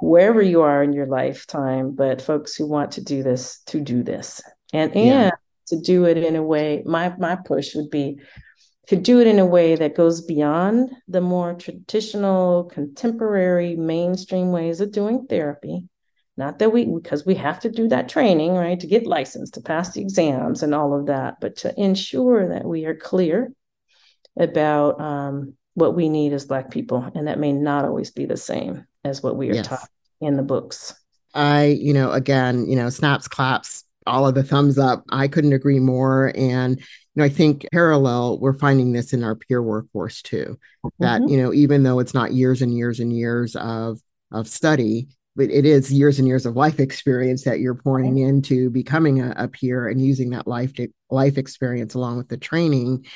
wherever 0.00 0.42
you 0.42 0.62
are 0.62 0.82
in 0.82 0.92
your 0.92 1.06
lifetime, 1.06 1.92
but 1.92 2.22
folks 2.22 2.54
who 2.54 2.66
want 2.66 2.92
to 2.92 3.02
do 3.02 3.22
this 3.22 3.60
to 3.66 3.80
do 3.80 4.02
this. 4.02 4.40
And, 4.72 4.94
and 4.94 5.06
yeah. 5.06 5.30
to 5.68 5.80
do 5.80 6.04
it 6.04 6.16
in 6.16 6.36
a 6.36 6.42
way, 6.42 6.82
my 6.84 7.14
my 7.18 7.36
push 7.36 7.74
would 7.74 7.90
be 7.90 8.20
to 8.88 8.96
do 8.96 9.20
it 9.20 9.26
in 9.26 9.38
a 9.38 9.46
way 9.46 9.76
that 9.76 9.94
goes 9.94 10.22
beyond 10.22 10.90
the 11.08 11.20
more 11.20 11.54
traditional, 11.54 12.64
contemporary, 12.64 13.76
mainstream 13.76 14.50
ways 14.50 14.80
of 14.80 14.92
doing 14.92 15.26
therapy. 15.26 15.86
Not 16.38 16.60
that 16.60 16.72
we, 16.72 16.86
because 16.86 17.26
we 17.26 17.34
have 17.34 17.60
to 17.60 17.70
do 17.70 17.88
that 17.88 18.08
training, 18.08 18.54
right, 18.54 18.78
to 18.78 18.86
get 18.86 19.06
licensed, 19.06 19.54
to 19.54 19.60
pass 19.60 19.92
the 19.92 20.00
exams 20.00 20.62
and 20.62 20.74
all 20.74 20.98
of 20.98 21.06
that, 21.06 21.34
but 21.40 21.56
to 21.56 21.78
ensure 21.78 22.48
that 22.48 22.64
we 22.64 22.86
are 22.86 22.94
clear 22.94 23.52
about 24.38 25.00
um, 25.00 25.54
what 25.74 25.96
we 25.96 26.08
need 26.08 26.32
as 26.32 26.46
Black 26.46 26.70
people. 26.70 27.10
And 27.14 27.26
that 27.26 27.40
may 27.40 27.52
not 27.52 27.84
always 27.84 28.12
be 28.12 28.24
the 28.24 28.36
same 28.36 28.86
as 29.08 29.22
what 29.22 29.36
we 29.36 29.50
are 29.50 29.54
yes. 29.54 29.66
taught 29.66 29.88
in 30.20 30.36
the 30.36 30.42
books. 30.42 30.94
I, 31.34 31.66
you 31.66 31.92
know, 31.92 32.12
again, 32.12 32.68
you 32.68 32.76
know, 32.76 32.90
snaps, 32.90 33.28
claps, 33.28 33.84
all 34.06 34.26
of 34.26 34.34
the 34.34 34.42
thumbs 34.42 34.78
up. 34.78 35.04
I 35.10 35.28
couldn't 35.28 35.52
agree 35.52 35.80
more. 35.80 36.32
And, 36.34 36.78
you 36.78 36.86
know, 37.16 37.24
I 37.24 37.28
think 37.28 37.66
parallel, 37.72 38.38
we're 38.38 38.58
finding 38.58 38.92
this 38.92 39.12
in 39.12 39.22
our 39.22 39.34
peer 39.34 39.62
workforce 39.62 40.22
too. 40.22 40.58
Mm-hmm. 40.84 41.04
That, 41.04 41.28
you 41.28 41.36
know, 41.36 41.52
even 41.52 41.82
though 41.82 41.98
it's 41.98 42.14
not 42.14 42.32
years 42.32 42.62
and 42.62 42.74
years 42.76 43.00
and 43.00 43.12
years 43.12 43.56
of 43.56 44.00
of 44.32 44.48
study, 44.48 45.08
but 45.36 45.50
it 45.50 45.64
is 45.64 45.92
years 45.92 46.18
and 46.18 46.26
years 46.26 46.46
of 46.46 46.56
life 46.56 46.80
experience 46.80 47.44
that 47.44 47.60
you're 47.60 47.74
pouring 47.74 48.18
into 48.18 48.70
becoming 48.70 49.20
a, 49.20 49.32
a 49.36 49.48
peer 49.48 49.88
and 49.88 50.04
using 50.04 50.30
that 50.30 50.46
life 50.46 50.74
to, 50.74 50.88
life 51.10 51.38
experience 51.38 51.94
along 51.94 52.18
with 52.18 52.28
the 52.28 52.36
training 52.36 53.06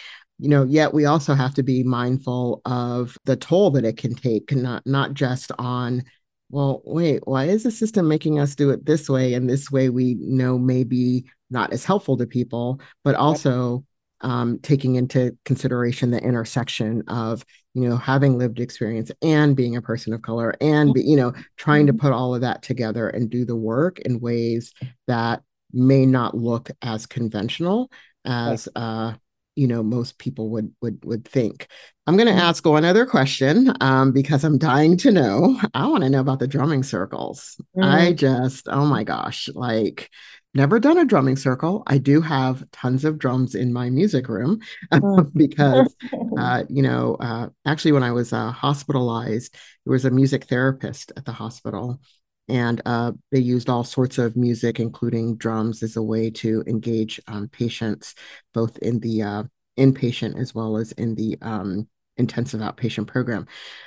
you 0.43 0.49
know 0.49 0.65
yet 0.65 0.93
we 0.93 1.05
also 1.05 1.35
have 1.35 1.55
to 1.55 1.63
be 1.63 1.83
mindful 1.83 2.61
of 2.65 3.17
the 3.25 3.37
toll 3.37 3.71
that 3.71 3.85
it 3.85 3.97
can 3.97 4.15
take 4.15 4.53
not 4.53 4.85
not 4.87 5.15
just 5.15 5.53
on 5.59 6.03
well 6.51 6.83
wait 6.85 7.21
why 7.27 7.45
is 7.45 7.63
the 7.63 7.71
system 7.71 8.09
making 8.09 8.39
us 8.39 8.55
do 8.55 8.71
it 8.71 8.85
this 8.85 9.09
way 9.09 9.35
and 9.35 9.49
this 9.49 9.71
way 9.71 9.89
we 9.89 10.17
know 10.21 10.59
may 10.59 10.85
be 10.85 11.25
not 11.53 11.73
as 11.73 11.85
helpful 11.85 12.17
to 12.17 12.27
people? 12.27 12.81
But 13.05 13.15
also 13.15 13.85
um, 14.23 14.59
taking 14.61 14.97
into 14.97 15.37
consideration 15.45 16.11
the 16.11 16.23
intersection 16.23 17.03
of 17.09 17.45
you 17.75 17.89
know 17.89 17.97
having 17.97 18.39
lived 18.39 18.61
experience 18.61 19.11
and 19.21 19.57
being 19.57 19.77
a 19.77 19.83
person 19.83 20.13
of 20.13 20.23
color 20.23 20.55
and 20.61 20.95
be, 20.95 21.03
you 21.03 21.17
know 21.17 21.33
trying 21.57 21.87
to 21.87 21.93
mm-hmm. 21.93 22.07
put 22.07 22.13
all 22.13 22.35
of 22.35 22.41
that 22.41 22.63
together 22.63 23.09
and 23.09 23.31
do 23.31 23.45
the 23.45 23.57
work 23.57 23.99
in 24.01 24.21
ways 24.21 24.73
that 25.07 25.43
may 25.73 26.07
not 26.07 26.37
look 26.37 26.71
as 26.83 27.07
conventional 27.07 27.91
as 28.25 28.69
uh, 28.77 29.15
you 29.55 29.67
know 29.67 29.83
most 29.83 30.19
people 30.19 30.51
would 30.51 30.73
would 30.81 31.05
would 31.05 31.25
think 31.27 31.69
i'm 32.07 32.17
going 32.17 32.27
to 32.27 32.33
mm-hmm. 32.33 32.43
ask 32.43 32.65
one 32.65 32.85
other 32.85 33.07
question 33.07 33.73
um, 33.81 34.13
because 34.13 34.45
i'm 34.45 34.59
dying 34.59 34.97
to 34.97 35.11
know 35.11 35.59
i 35.75 35.87
want 35.87 36.03
to 36.03 36.11
know 36.11 36.21
about 36.21 36.39
the 36.39 36.47
drumming 36.47 36.83
circles 36.83 37.61
mm. 37.77 37.85
i 37.85 38.13
just 38.13 38.69
oh 38.69 38.87
my 38.87 39.05
gosh 39.05 39.49
like 39.55 40.11
never 40.55 40.79
done 40.79 40.99
a 40.99 41.05
drumming 41.05 41.37
circle 41.37 41.83
i 41.87 41.99
do 41.99 42.21
have 42.21 42.69
tons 42.73 43.05
of 43.05 43.19
drums 43.19 43.55
in 43.55 43.73
my 43.73 43.91
music 43.91 44.29
room 44.29 44.59
mm. 44.93 45.33
because 45.37 45.95
uh, 46.39 46.65
you 46.69 46.83
know 46.83 47.17
uh, 47.21 47.49
actually 47.67 47.93
when 47.93 48.03
i 48.03 48.13
was 48.13 48.33
uh, 48.33 48.51
hospitalized 48.51 49.55
there 49.85 49.93
was 49.93 50.05
a 50.05 50.11
music 50.11 50.45
therapist 50.45 51.13
at 51.17 51.25
the 51.25 51.33
hospital 51.33 52.01
and 52.49 52.83
uh, 52.85 53.13
they 53.31 53.39
used 53.39 53.71
all 53.71 53.85
sorts 53.85 54.19
of 54.19 54.37
music, 54.37 54.81
including 54.81 55.37
drums, 55.37 55.83
as 55.83 55.97
a 55.97 56.03
way 56.03 56.31
to 56.31 56.63
engage 56.67 57.21
um, 57.27 57.49
patients, 57.49 58.15
both 58.53 58.79
in 58.79 59.01
the 59.01 59.23
uh, 59.23 59.43
inpatient 59.79 60.39
as 60.41 60.55
well 60.55 60.77
as 60.77 60.93
in 60.93 61.15
the 61.15 61.39
um, 61.41 61.89
intensive 62.17 62.61
outpatient 62.61 63.07
program. 63.07 63.47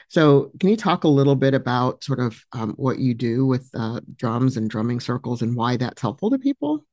So, 0.09 0.51
can 0.59 0.69
you 0.69 0.77
talk 0.77 1.03
a 1.03 1.09
little 1.09 1.35
bit 1.35 1.53
about 1.53 2.03
sort 2.03 2.19
of 2.19 2.41
um, 2.53 2.73
what 2.77 2.99
you 2.99 3.13
do 3.13 3.45
with 3.45 3.69
uh, 3.73 3.99
drums 4.15 4.57
and 4.57 4.69
drumming 4.69 4.99
circles 4.99 5.41
and 5.41 5.55
why 5.55 5.77
that's 5.77 6.01
helpful 6.01 6.29
to 6.31 6.39
people? 6.39 6.85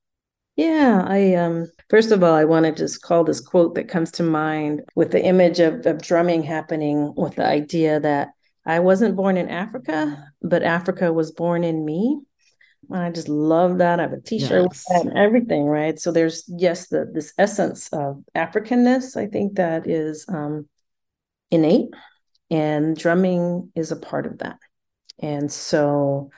Yeah, 0.57 1.03
I 1.07 1.35
um 1.35 1.72
first 1.88 2.12
of 2.12 2.22
all 2.22 2.35
I 2.35 2.44
want 2.44 2.66
to 2.66 2.72
just 2.72 3.01
call 3.01 3.25
this 3.25 3.40
quote 3.40 3.75
that 3.77 3.88
comes 3.88 4.11
to 4.12 4.22
mind 4.22 4.83
with 4.94 5.11
the 5.11 5.25
image 5.25 5.61
of, 5.61 5.87
of 5.87 6.03
drumming 6.03 6.42
happening 6.42 7.14
with 7.16 7.37
the 7.37 7.46
idea 7.46 8.01
that 8.01 8.33
I 8.64 8.81
wasn't 8.81 9.16
born 9.16 9.37
in 9.37 9.48
Africa, 9.48 10.31
but 10.40 10.62
Africa 10.62 11.12
was 11.12 11.33
born 11.33 11.64
in 11.64 11.85
me. 11.85 12.20
I 12.90 13.11
just 13.11 13.29
love 13.29 13.79
that. 13.79 14.01
I 14.01 14.03
have 14.03 14.12
a 14.12 14.20
T-shirt 14.20 14.68
yes. 14.70 14.85
and 14.90 15.16
everything, 15.16 15.64
right? 15.66 15.98
So 15.98 16.12
there's 16.12 16.44
yes, 16.48 16.88
the 16.88 17.11
this 17.12 17.33
essence 17.38 17.88
of 17.92 18.22
Africanness. 18.35 19.16
I 19.16 19.27
think 19.27 19.57
that 19.57 19.88
is 19.88 20.25
um, 20.29 20.68
innate, 21.51 21.90
and 22.51 22.96
drumming 22.96 23.70
is 23.75 23.92
a 23.92 23.96
part 23.96 24.27
of 24.27 24.38
that. 24.38 24.59
And 25.20 25.51
so 25.51 26.31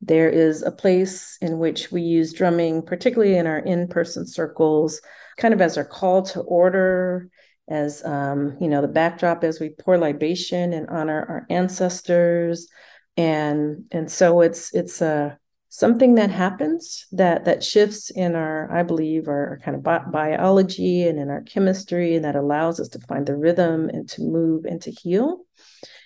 there 0.00 0.28
is 0.28 0.62
a 0.62 0.72
place 0.72 1.38
in 1.40 1.58
which 1.58 1.92
we 1.92 2.02
use 2.02 2.32
drumming, 2.32 2.82
particularly 2.82 3.36
in 3.36 3.46
our 3.46 3.58
in-person 3.58 4.26
circles, 4.26 5.00
kind 5.38 5.54
of 5.54 5.60
as 5.60 5.78
our 5.78 5.84
call 5.84 6.22
to 6.22 6.40
order 6.40 7.28
as 7.68 8.04
um, 8.04 8.56
you 8.60 8.68
know 8.68 8.82
the 8.82 8.88
backdrop 8.88 9.44
as 9.44 9.60
we 9.60 9.70
pour 9.70 9.98
libation 9.98 10.72
and 10.72 10.88
honor 10.88 11.24
our 11.28 11.46
ancestors. 11.50 12.68
And 13.16 13.84
and 13.92 14.10
so 14.10 14.40
it's 14.40 14.74
it's 14.74 15.00
a 15.02 15.38
something 15.68 16.16
that 16.16 16.30
happens 16.30 17.06
that 17.12 17.46
that 17.46 17.64
shifts 17.64 18.10
in 18.10 18.34
our 18.34 18.70
i 18.70 18.82
believe 18.82 19.26
our, 19.26 19.48
our 19.48 19.58
kind 19.64 19.74
of 19.74 19.82
bi- 19.82 20.04
biology 20.12 21.02
and 21.08 21.18
in 21.18 21.30
our 21.30 21.40
chemistry 21.40 22.14
and 22.14 22.26
that 22.26 22.36
allows 22.36 22.78
us 22.78 22.88
to 22.88 22.98
find 23.08 23.24
the 23.24 23.34
rhythm 23.34 23.88
and 23.88 24.06
to 24.06 24.20
move 24.20 24.66
and 24.66 24.82
to 24.82 24.90
heal. 24.90 25.46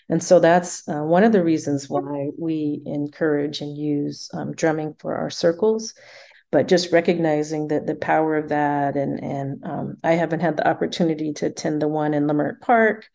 And 0.09 0.23
so 0.23 0.39
that's 0.39 0.89
uh, 0.89 1.03
one 1.03 1.25
of 1.25 1.33
the 1.33 1.43
reasons 1.43 1.91
why 1.91 2.31
we 2.39 2.81
encourage 2.87 3.61
and 3.61 3.77
use 3.77 4.31
um, 4.33 4.53
drumming 4.53 4.95
for 5.01 5.17
our 5.17 5.31
circles 5.31 5.95
but 6.57 6.69
just 6.69 6.91
recognizing 6.91 7.69
that 7.69 7.87
the 7.87 7.95
power 7.95 8.35
of 8.35 8.49
that 8.49 8.97
and 8.97 9.23
and 9.23 9.63
um, 9.67 9.95
i 10.03 10.13
haven't 10.13 10.41
had 10.41 10.57
the 10.57 10.67
opportunity 10.67 11.31
to 11.31 11.45
attend 11.45 11.83
the 11.83 11.87
one 11.87 12.15
in 12.15 12.27
leimert 12.27 12.63
park. 12.63 13.07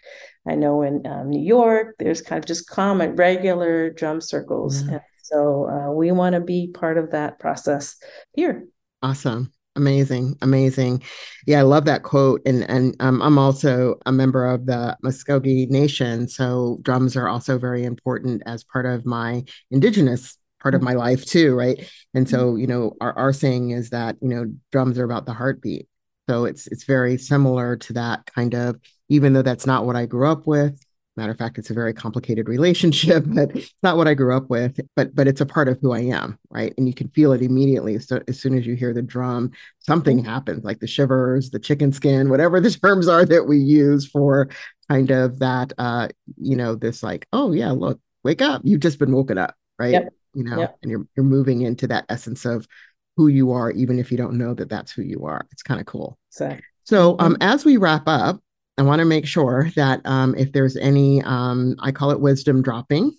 I 0.47 0.53
know 0.53 0.83
in 0.83 1.07
um, 1.07 1.31
new 1.31 1.41
york 1.41 1.95
there's 1.97 2.21
kind 2.21 2.37
of 2.37 2.45
just 2.45 2.69
common 2.69 3.15
regular 3.15 3.89
drum 3.89 4.21
circles. 4.21 4.81
And 4.81 5.01
so 5.23 5.67
uh, 5.67 5.91
we 5.91 6.11
want 6.11 6.35
to 6.35 6.39
be 6.39 6.67
part 6.67 6.99
of 6.99 7.09
that 7.11 7.39
process 7.39 7.95
here. 8.33 8.67
Awesome. 9.01 9.51
Amazing 9.75 10.35
amazing. 10.43 11.01
Yeah 11.47 11.59
i 11.59 11.63
love 11.63 11.85
that 11.85 12.03
quote. 12.03 12.41
And 12.45 12.69
and 12.69 12.95
um, 12.99 13.23
i'm 13.23 13.39
also 13.39 13.95
a 14.05 14.11
member 14.11 14.45
of 14.45 14.67
the 14.67 14.95
muskogee 15.03 15.67
nation 15.67 16.27
so 16.27 16.77
drums 16.83 17.15
are 17.15 17.27
also 17.27 17.57
very 17.57 17.85
important 17.85 18.43
as 18.45 18.63
part 18.63 18.85
of 18.85 19.03
my 19.03 19.43
indigenous 19.71 20.37
part 20.61 20.75
of 20.75 20.81
mm-hmm. 20.81 20.89
my 20.91 20.93
life 20.93 21.25
too, 21.25 21.55
right? 21.55 21.89
And 22.13 22.29
so, 22.29 22.51
mm-hmm. 22.51 22.59
you 22.59 22.67
know, 22.67 22.93
our, 23.01 23.17
our 23.17 23.33
saying 23.33 23.71
is 23.71 23.89
that, 23.89 24.17
you 24.21 24.29
know, 24.29 24.45
drums 24.71 24.97
are 24.97 25.03
about 25.03 25.25
the 25.25 25.33
heartbeat. 25.33 25.87
So 26.29 26.45
it's 26.45 26.67
it's 26.67 26.83
very 26.83 27.17
similar 27.17 27.75
to 27.75 27.93
that 27.93 28.25
kind 28.33 28.53
of, 28.53 28.79
even 29.09 29.33
though 29.33 29.41
that's 29.41 29.65
not 29.65 29.85
what 29.85 29.95
I 29.95 30.05
grew 30.05 30.29
up 30.29 30.47
with. 30.47 30.81
Matter 31.17 31.33
of 31.33 31.37
fact, 31.37 31.57
it's 31.57 31.71
a 31.71 31.73
very 31.73 31.93
complicated 31.93 32.47
relationship, 32.47 33.25
but 33.27 33.53
it's 33.55 33.73
not 33.83 33.97
what 33.97 34.07
I 34.07 34.13
grew 34.13 34.35
up 34.35 34.49
with, 34.49 34.79
but 34.95 35.13
but 35.13 35.27
it's 35.27 35.41
a 35.41 35.45
part 35.45 35.67
of 35.67 35.79
who 35.81 35.91
I 35.91 36.01
am, 36.01 36.37
right? 36.49 36.73
And 36.77 36.87
you 36.87 36.93
can 36.93 37.09
feel 37.09 37.33
it 37.33 37.41
immediately. 37.41 37.99
So 37.99 38.21
as 38.27 38.39
soon 38.39 38.57
as 38.57 38.65
you 38.65 38.75
hear 38.75 38.93
the 38.93 39.01
drum, 39.01 39.51
something 39.79 40.19
mm-hmm. 40.19 40.29
happens, 40.29 40.63
like 40.63 40.79
the 40.79 40.87
shivers, 40.87 41.49
the 41.49 41.59
chicken 41.59 41.91
skin, 41.91 42.29
whatever 42.29 42.61
the 42.61 42.71
terms 42.83 43.07
are 43.07 43.25
that 43.25 43.45
we 43.45 43.57
use 43.57 44.07
for 44.07 44.49
kind 44.89 45.11
of 45.11 45.39
that 45.39 45.73
uh, 45.77 46.07
you 46.37 46.55
know, 46.55 46.75
this 46.75 47.03
like, 47.03 47.27
oh 47.33 47.51
yeah, 47.51 47.71
look, 47.71 47.99
wake 48.23 48.41
up. 48.41 48.61
You've 48.63 48.79
just 48.79 48.99
been 48.99 49.11
woken 49.11 49.37
up, 49.37 49.55
right? 49.77 49.93
Yep 49.93 50.13
you 50.33 50.43
know, 50.43 50.59
yep. 50.59 50.77
and 50.81 50.91
you're 50.91 51.05
you're 51.15 51.25
moving 51.25 51.61
into 51.61 51.87
that 51.87 52.05
essence 52.09 52.45
of 52.45 52.67
who 53.17 53.27
you 53.27 53.51
are, 53.51 53.71
even 53.71 53.99
if 53.99 54.11
you 54.11 54.17
don't 54.17 54.37
know 54.37 54.53
that 54.53 54.69
that's 54.69 54.91
who 54.91 55.01
you 55.01 55.25
are. 55.25 55.45
It's 55.51 55.63
kind 55.63 55.79
of 55.79 55.85
cool. 55.85 56.17
So, 56.29 56.57
so 56.83 57.15
um, 57.19 57.33
mm-hmm. 57.33 57.43
as 57.43 57.65
we 57.65 57.77
wrap 57.77 58.03
up, 58.07 58.41
I 58.77 58.83
want 58.83 58.99
to 58.99 59.05
make 59.05 59.27
sure 59.27 59.69
that 59.75 60.01
um, 60.05 60.33
if 60.35 60.51
there's 60.53 60.77
any, 60.77 61.21
um, 61.23 61.75
I 61.79 61.91
call 61.91 62.11
it 62.11 62.19
wisdom 62.19 62.61
dropping, 62.61 63.11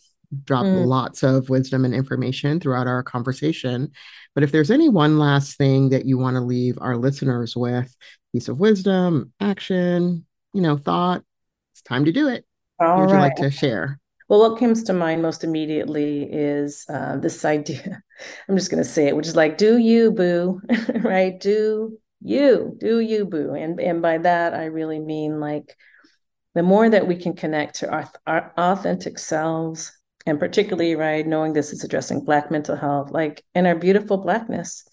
drop 0.44 0.64
mm. 0.64 0.86
lots 0.86 1.22
of 1.22 1.50
wisdom 1.50 1.84
and 1.84 1.94
information 1.94 2.58
throughout 2.58 2.86
our 2.86 3.02
conversation. 3.02 3.92
But 4.34 4.44
if 4.44 4.50
there's 4.50 4.70
any 4.70 4.88
one 4.88 5.18
last 5.18 5.58
thing 5.58 5.90
that 5.90 6.06
you 6.06 6.16
want 6.18 6.36
to 6.36 6.40
leave 6.40 6.78
our 6.80 6.96
listeners 6.96 7.54
with, 7.54 7.94
piece 8.32 8.48
of 8.48 8.58
wisdom, 8.58 9.32
action, 9.40 10.24
you 10.54 10.62
know, 10.62 10.78
thought, 10.78 11.22
it's 11.72 11.82
time 11.82 12.06
to 12.06 12.12
do 12.12 12.28
it. 12.28 12.46
All 12.80 13.00
would 13.00 13.10
right. 13.10 13.12
you 13.12 13.20
like 13.20 13.36
to 13.36 13.50
share? 13.50 14.00
Well, 14.32 14.48
what 14.48 14.58
comes 14.58 14.82
to 14.84 14.94
mind 14.94 15.20
most 15.20 15.44
immediately 15.44 16.22
is 16.22 16.86
uh, 16.88 17.18
this 17.18 17.44
idea. 17.44 18.02
I'm 18.48 18.56
just 18.56 18.70
going 18.70 18.82
to 18.82 18.88
say 18.88 19.06
it, 19.06 19.14
which 19.14 19.26
is 19.26 19.36
like, 19.36 19.58
do 19.58 19.76
you, 19.76 20.10
boo, 20.10 20.58
right? 21.02 21.38
Do 21.38 21.98
you, 22.22 22.74
do 22.80 23.00
you, 23.00 23.26
boo. 23.26 23.52
And, 23.52 23.78
and 23.78 24.00
by 24.00 24.16
that, 24.16 24.54
I 24.54 24.64
really 24.64 25.00
mean 25.00 25.38
like 25.38 25.76
the 26.54 26.62
more 26.62 26.88
that 26.88 27.06
we 27.06 27.16
can 27.16 27.34
connect 27.34 27.80
to 27.80 27.90
our, 27.90 28.10
our 28.26 28.54
authentic 28.56 29.18
selves, 29.18 29.92
and 30.24 30.40
particularly, 30.40 30.94
right, 30.94 31.26
knowing 31.26 31.52
this 31.52 31.74
is 31.74 31.84
addressing 31.84 32.24
Black 32.24 32.50
mental 32.50 32.74
health, 32.74 33.10
like 33.10 33.44
in 33.54 33.66
our 33.66 33.76
beautiful 33.76 34.16
Blackness, 34.16 34.88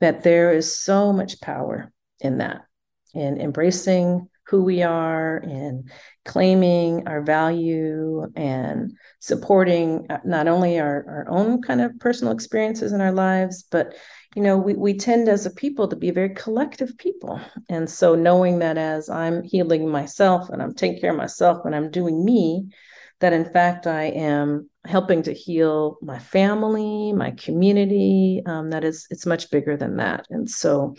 that 0.00 0.22
there 0.22 0.52
is 0.52 0.78
so 0.78 1.12
much 1.12 1.40
power 1.40 1.90
in 2.20 2.38
that, 2.38 2.60
in 3.12 3.40
embracing 3.40 4.28
who 4.46 4.62
we 4.62 4.82
are 4.82 5.38
and 5.38 5.90
claiming 6.24 7.06
our 7.08 7.22
value 7.22 8.26
and 8.36 8.92
supporting 9.20 10.06
uh, 10.10 10.18
not 10.24 10.48
only 10.48 10.78
our, 10.78 11.04
our 11.08 11.26
own 11.28 11.62
kind 11.62 11.80
of 11.80 11.98
personal 11.98 12.32
experiences 12.32 12.92
in 12.92 13.00
our 13.00 13.12
lives, 13.12 13.64
but 13.70 13.94
you 14.34 14.42
know, 14.42 14.58
we, 14.58 14.74
we 14.74 14.94
tend 14.94 15.28
as 15.28 15.46
a 15.46 15.50
people 15.50 15.86
to 15.88 15.96
be 15.96 16.10
very 16.10 16.30
collective 16.30 16.96
people. 16.98 17.40
And 17.68 17.88
so 17.88 18.14
knowing 18.14 18.58
that 18.58 18.76
as 18.76 19.08
I'm 19.08 19.42
healing 19.44 19.88
myself 19.88 20.48
and 20.50 20.60
I'm 20.60 20.74
taking 20.74 21.00
care 21.00 21.12
of 21.12 21.16
myself 21.16 21.64
and 21.64 21.74
I'm 21.74 21.90
doing 21.90 22.24
me, 22.24 22.68
that 23.20 23.32
in 23.32 23.44
fact 23.44 23.86
I 23.86 24.04
am 24.04 24.68
helping 24.84 25.22
to 25.22 25.32
heal 25.32 25.98
my 26.02 26.18
family, 26.18 27.12
my 27.12 27.30
community, 27.30 28.42
um, 28.44 28.70
that 28.70 28.84
is, 28.84 29.06
it's 29.08 29.24
much 29.24 29.50
bigger 29.50 29.76
than 29.76 29.96
that. 29.96 30.26
And 30.30 30.50
so 30.50 30.96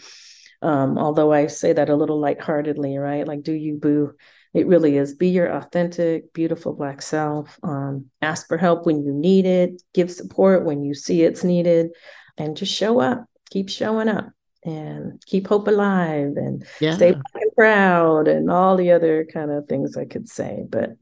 um, 0.65 0.97
although 0.97 1.31
I 1.31 1.45
say 1.45 1.73
that 1.73 1.89
a 1.89 1.95
little 1.95 2.19
lightheartedly, 2.19 2.97
right? 2.97 3.27
Like, 3.27 3.43
do 3.43 3.53
you 3.53 3.75
boo? 3.75 4.13
It 4.51 4.65
really 4.65 4.97
is 4.97 5.13
be 5.13 5.29
your 5.29 5.47
authentic, 5.47 6.33
beautiful 6.33 6.73
Black 6.73 7.03
self. 7.03 7.59
Um, 7.61 8.07
ask 8.19 8.47
for 8.47 8.57
help 8.57 8.83
when 8.83 9.03
you 9.05 9.13
need 9.13 9.45
it, 9.45 9.83
give 9.93 10.09
support 10.09 10.65
when 10.65 10.83
you 10.83 10.95
see 10.95 11.21
it's 11.21 11.43
needed, 11.43 11.91
and 12.35 12.57
just 12.57 12.73
show 12.73 12.99
up. 12.99 13.25
Keep 13.51 13.69
showing 13.69 14.09
up 14.09 14.31
and 14.63 15.21
keep 15.27 15.45
hope 15.47 15.67
alive 15.67 16.33
and 16.35 16.65
yeah. 16.81 16.95
stay 16.95 17.15
proud 17.55 18.27
and 18.27 18.49
all 18.49 18.75
the 18.75 18.91
other 18.91 19.27
kind 19.31 19.51
of 19.51 19.67
things 19.67 19.95
I 19.95 20.05
could 20.05 20.27
say. 20.27 20.63
But 20.67 20.95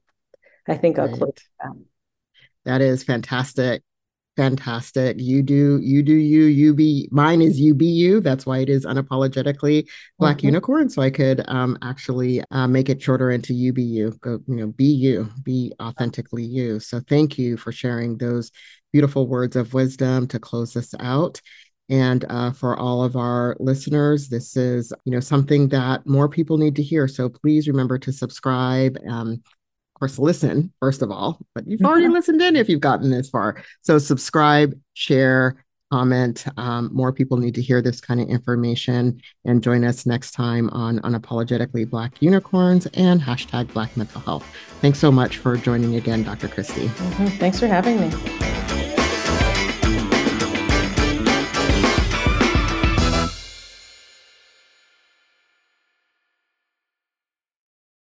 I 0.68 0.76
think 0.76 1.00
I'll 1.00 1.08
right. 1.08 1.18
close 1.18 1.34
that. 1.62 1.86
That 2.66 2.82
is 2.82 3.06
fantastic 3.06 3.82
fantastic. 4.36 5.18
You 5.20 5.42
do 5.44 5.80
you 5.82 6.02
do 6.02 6.14
you 6.14 6.44
you 6.46 6.74
be 6.74 7.08
mine 7.12 7.42
is 7.42 7.60
you 7.60 7.74
be 7.74 7.86
you. 7.86 8.20
That's 8.20 8.46
why 8.46 8.60
it 8.60 8.70
is 8.70 8.86
unapologetically 8.86 9.88
black 10.20 10.38
mm-hmm. 10.38 10.48
unicorn. 10.48 10.90
So 10.90 11.02
i 11.02 11.10
could 11.10 11.44
um 11.48 11.78
actually 11.82 12.44
uh, 12.52 12.68
make 12.68 12.90
it 12.90 13.02
shorter 13.02 13.32
into 13.32 13.54
you 13.54 13.74
be 13.74 13.84
you. 13.84 14.12
Go 14.22 14.40
you 14.48 14.56
know 14.56 14.68
be 14.68 14.86
you 14.86 15.30
be 15.44 15.74
authentically 15.82 16.44
you. 16.44 16.80
So 16.80 17.02
thank 17.08 17.38
you 17.38 17.58
for 17.58 17.72
sharing 17.72 18.18
those 18.18 18.52
beautiful 18.92 19.28
words 19.28 19.56
of 19.56 19.74
wisdom 19.74 20.28
to 20.28 20.40
close 20.40 20.74
this 20.74 20.94
out. 21.00 21.42
And 21.90 22.26
uh, 22.30 22.52
for 22.52 22.78
all 22.80 23.04
of 23.04 23.16
our 23.16 23.56
listeners 23.60 24.30
this 24.30 24.56
is 24.58 24.92
you 25.06 25.12
know 25.12 25.20
something 25.20 25.68
that 25.70 26.08
more 26.08 26.30
people 26.30 26.58
need 26.58 26.76
to 26.78 26.84
hear. 26.84 27.08
So 27.08 27.30
please 27.30 27.68
remember 27.68 28.00
to 28.00 28.12
subscribe 28.12 28.98
um, 29.08 29.44
course, 30.04 30.20
listen, 30.20 30.74
first 30.82 31.02
of 31.02 31.12
all, 31.12 31.40
but 31.56 31.66
you've 31.66 31.82
already 31.82 32.10
listened 32.10 32.42
in 32.42 32.58
if 32.58 32.68
you've 32.68 32.82
gotten 32.82 33.10
this 33.10 33.30
far. 33.30 33.64
So 33.84 33.98
subscribe, 33.98 34.78
share, 34.96 35.64
comment. 35.94 36.46
Um, 36.58 36.90
more 36.92 37.14
people 37.14 37.38
need 37.38 37.56
to 37.56 37.62
hear 37.62 37.82
this 37.82 38.02
kind 38.02 38.20
of 38.20 38.28
information 38.28 39.22
and 39.46 39.64
join 39.64 39.86
us 39.86 40.06
next 40.06 40.32
time 40.32 40.70
on 40.72 41.00
Unapologetically 41.00 41.90
Black 41.90 42.22
Unicorns 42.22 42.86
and 42.96 43.22
hashtag 43.22 43.72
Black 43.72 43.96
Mental 43.96 44.20
Health. 44.20 44.46
Thanks 44.82 45.00
so 45.00 45.10
much 45.10 45.38
for 45.38 45.56
joining 45.56 45.96
again, 45.96 46.24
Dr. 46.24 46.50
Kristee. 46.50 46.88
Mm-hmm. 46.88 47.38
Thanks 47.38 47.60
for 47.62 47.68
having 47.68 48.02
me. 48.02 48.63